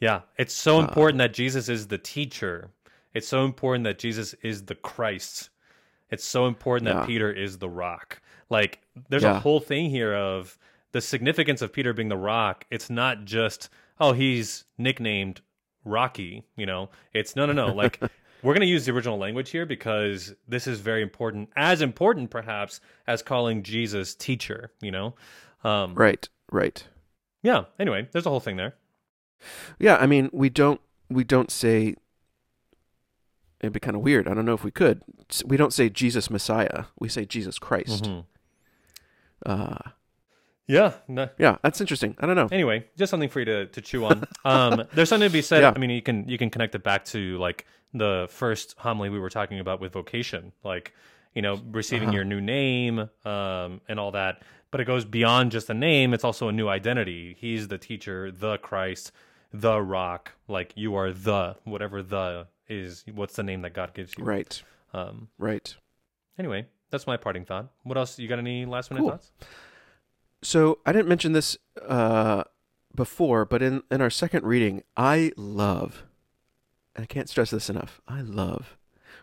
Yeah. 0.00 0.20
It's 0.38 0.54
so 0.54 0.78
important 0.78 1.18
that 1.18 1.32
Jesus 1.34 1.68
is 1.68 1.88
the 1.88 1.98
teacher. 1.98 2.70
It's 3.16 3.28
so 3.28 3.44
important 3.44 3.84
that 3.84 3.98
Jesus 3.98 4.34
is 4.42 4.66
the 4.66 4.74
Christ. 4.74 5.48
It's 6.10 6.24
so 6.24 6.46
important 6.46 6.84
that 6.86 7.00
Yeah. 7.00 7.06
Peter 7.06 7.32
is 7.32 7.58
the 7.58 7.68
rock. 7.68 8.20
Like, 8.50 8.80
there's 9.08 9.24
a 9.24 9.40
whole 9.40 9.58
thing 9.60 9.90
here 9.90 10.14
of 10.14 10.58
the 10.92 11.00
significance 11.00 11.62
of 11.62 11.72
Peter 11.72 11.92
being 11.92 12.08
the 12.10 12.16
rock. 12.16 12.64
It's 12.70 12.90
not 12.90 13.24
just, 13.24 13.70
oh, 13.98 14.12
he's 14.12 14.64
nicknamed 14.78 15.40
Rocky, 15.84 16.44
you 16.56 16.66
know? 16.66 16.90
It's 17.14 17.34
no, 17.36 17.46
no, 17.46 17.52
no. 17.52 17.72
Like, 17.72 18.00
we're 18.42 18.52
going 18.54 18.60
to 18.60 18.66
use 18.66 18.84
the 18.86 18.92
original 18.92 19.18
language 19.18 19.50
here 19.50 19.64
because 19.66 20.34
this 20.46 20.66
is 20.66 20.80
very 20.80 21.02
important, 21.02 21.48
as 21.56 21.80
important 21.80 22.30
perhaps 22.30 22.80
as 23.06 23.22
calling 23.22 23.62
Jesus 23.62 24.14
teacher, 24.14 24.72
you 24.80 24.90
know? 24.90 25.14
Um, 25.64 25.94
Right, 25.94 26.28
right. 26.52 26.86
Yeah. 27.42 27.64
Anyway, 27.78 28.08
there's 28.12 28.26
a 28.26 28.30
whole 28.30 28.40
thing 28.40 28.56
there. 28.56 28.74
Yeah, 29.78 29.96
I 29.96 30.06
mean, 30.06 30.28
we 30.32 30.50
don't 30.50 30.80
we 31.08 31.24
don't 31.24 31.50
say. 31.50 31.94
It'd 33.60 33.72
be 33.72 33.80
kind 33.80 33.96
of 33.96 34.02
weird. 34.02 34.28
I 34.28 34.34
don't 34.34 34.44
know 34.44 34.54
if 34.54 34.64
we 34.64 34.70
could. 34.70 35.02
We 35.44 35.56
don't 35.56 35.72
say 35.72 35.88
Jesus 35.88 36.30
Messiah. 36.30 36.84
We 36.98 37.08
say 37.08 37.24
Jesus 37.24 37.58
Christ. 37.58 38.04
Mhm. 38.04 38.24
Uh, 39.44 39.78
Yeah. 40.68 40.94
No, 41.06 41.28
yeah, 41.38 41.56
that's 41.62 41.80
interesting. 41.80 42.16
I 42.18 42.26
don't 42.26 42.34
know. 42.36 42.48
anyway, 42.50 42.86
just 42.98 43.10
something 43.10 43.28
for 43.28 43.38
you 43.38 43.44
to, 43.46 43.66
to 43.66 43.80
chew 43.80 44.04
on. 44.04 44.26
Um, 44.44 44.82
there's 44.94 45.08
something 45.08 45.28
to 45.28 45.32
be 45.32 45.42
said. 45.42 45.62
Yeah. 45.62 45.72
I 45.74 45.78
mean, 45.78 45.90
you 45.90 46.02
can 46.02 46.28
you 46.28 46.38
can 46.38 46.50
connect 46.50 46.74
it 46.74 46.82
back 46.82 47.04
to 47.06 47.38
like 47.38 47.66
the 47.94 48.26
first 48.30 48.74
homily 48.78 49.08
we 49.08 49.20
were 49.20 49.30
talking 49.30 49.60
about 49.60 49.80
with 49.80 49.92
vocation, 49.92 50.52
like 50.64 50.92
you 51.34 51.42
know, 51.42 51.60
receiving 51.70 52.08
Uh-huh. 52.08 52.16
your 52.16 52.24
new 52.24 52.40
name 52.40 53.08
um, 53.24 53.80
and 53.88 54.00
all 54.00 54.10
that. 54.12 54.42
But 54.72 54.80
it 54.80 54.86
goes 54.86 55.04
beyond 55.04 55.52
just 55.52 55.70
a 55.70 55.74
name; 55.74 56.12
it's 56.12 56.24
also 56.24 56.48
a 56.48 56.52
new 56.52 56.68
identity. 56.68 57.36
He's 57.38 57.68
the 57.68 57.78
teacher, 57.78 58.32
the 58.32 58.58
Christ, 58.58 59.12
the 59.52 59.80
rock. 59.80 60.32
Like 60.48 60.72
you 60.74 60.96
are 60.96 61.12
the 61.12 61.56
whatever 61.64 62.02
the 62.02 62.48
is. 62.68 63.04
What's 63.12 63.36
the 63.36 63.42
name 63.42 63.62
that 63.62 63.72
God 63.74 63.94
gives 63.94 64.16
you? 64.16 64.24
Right, 64.24 64.62
Um, 64.92 65.28
right. 65.38 65.74
anyway, 66.38 66.66
that's 66.90 67.06
my 67.06 67.16
parting 67.16 67.44
thought. 67.44 67.70
What 67.82 67.96
else? 67.98 68.18
You 68.18 68.28
got 68.28 68.38
any 68.38 68.64
last 68.66 68.90
minute 68.90 69.02
Cool. 69.02 69.10
thoughts? 69.10 69.32
So 70.42 70.78
I 70.86 70.92
didn't 70.92 71.08
mention 71.08 71.32
this 71.32 71.56
uh, 71.86 72.44
before, 72.94 73.44
but 73.44 73.62
in, 73.62 73.82
in 73.90 74.00
our 74.00 74.10
second 74.10 74.44
reading, 74.44 74.82
I 74.96 75.32
love, 75.36 76.04
and 76.94 77.02
I 77.02 77.06
can't 77.06 77.28
stress 77.28 77.50
this 77.50 77.68
enough, 77.70 78.00
I 78.06 78.20
love 78.20 78.76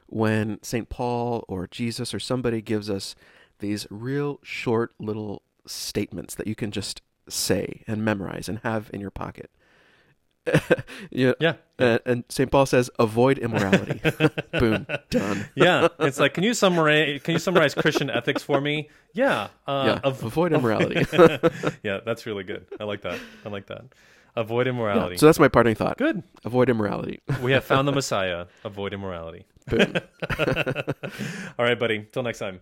when 0.08 0.62
St. 0.62 0.90
Paul 0.90 1.46
or 1.48 1.68
Jesus 1.68 2.14
or 2.14 2.20
somebody 2.20 2.62
gives 2.62 2.90
us 2.90 3.16
these 3.60 3.88
real 3.90 4.40
short 4.44 4.94
little 5.00 5.44
statements 5.66 6.36
that 6.36 6.48
you 6.48 6.56
can 6.56 6.72
just 6.72 7.02
say 7.30 7.84
and 7.88 8.04
memorize 8.04 8.50
and 8.50 8.60
have 8.60 8.90
in 8.94 9.00
your 9.00 9.12
pocket. 9.12 9.50
yeah. 11.12 11.34
Yeah. 11.40 11.54
Uh, 11.80 11.98
and 12.06 12.24
St. 12.30 12.50
Paul 12.52 12.66
says, 12.66 12.90
avoid 13.00 13.38
immorality. 13.40 14.00
Boom. 14.60 14.86
Done. 15.10 15.46
Yeah, 15.56 15.88
it's 16.00 16.20
like, 16.20 16.34
can 16.34 16.44
you 16.44 16.54
summarize? 16.54 17.22
Can 17.24 17.34
you 17.34 17.40
summarize 17.40 17.74
Christian 17.74 18.10
ethics 18.10 18.44
for 18.44 18.62
me? 18.62 18.90
Yeah, 19.14 19.48
uh, 19.68 19.84
Yeah. 20.04 20.08
av- 20.10 20.24
avoid 20.24 20.54
immorality. 20.54 21.06
yeah, 21.84 22.00
that's 22.06 22.26
really 22.26 22.44
good. 22.44 22.66
I 22.80 22.84
like 22.84 23.02
that. 23.02 23.20
I 23.46 23.50
like 23.50 23.68
that. 23.68 23.84
Avoid 24.36 24.66
Yeah, 24.68 24.72
immorality. 24.74 25.18
So 25.18 25.26
that's 25.28 25.40
my 25.40 25.48
parting 25.48 25.76
thought. 25.76 25.98
good. 25.98 26.24
Avoid 26.44 26.70
immorality. 26.70 27.20
We 27.42 27.52
have 27.52 27.64
found 27.64 27.88
the 27.88 27.92
Messiah. 27.92 28.46
Avoid 28.64 28.94
immorality. 28.94 29.46
Boom. 29.68 29.94
All 31.58 31.66
right, 31.66 31.78
buddy. 31.80 32.08
Till 32.12 32.24
next 32.24 32.40
time. 32.40 32.60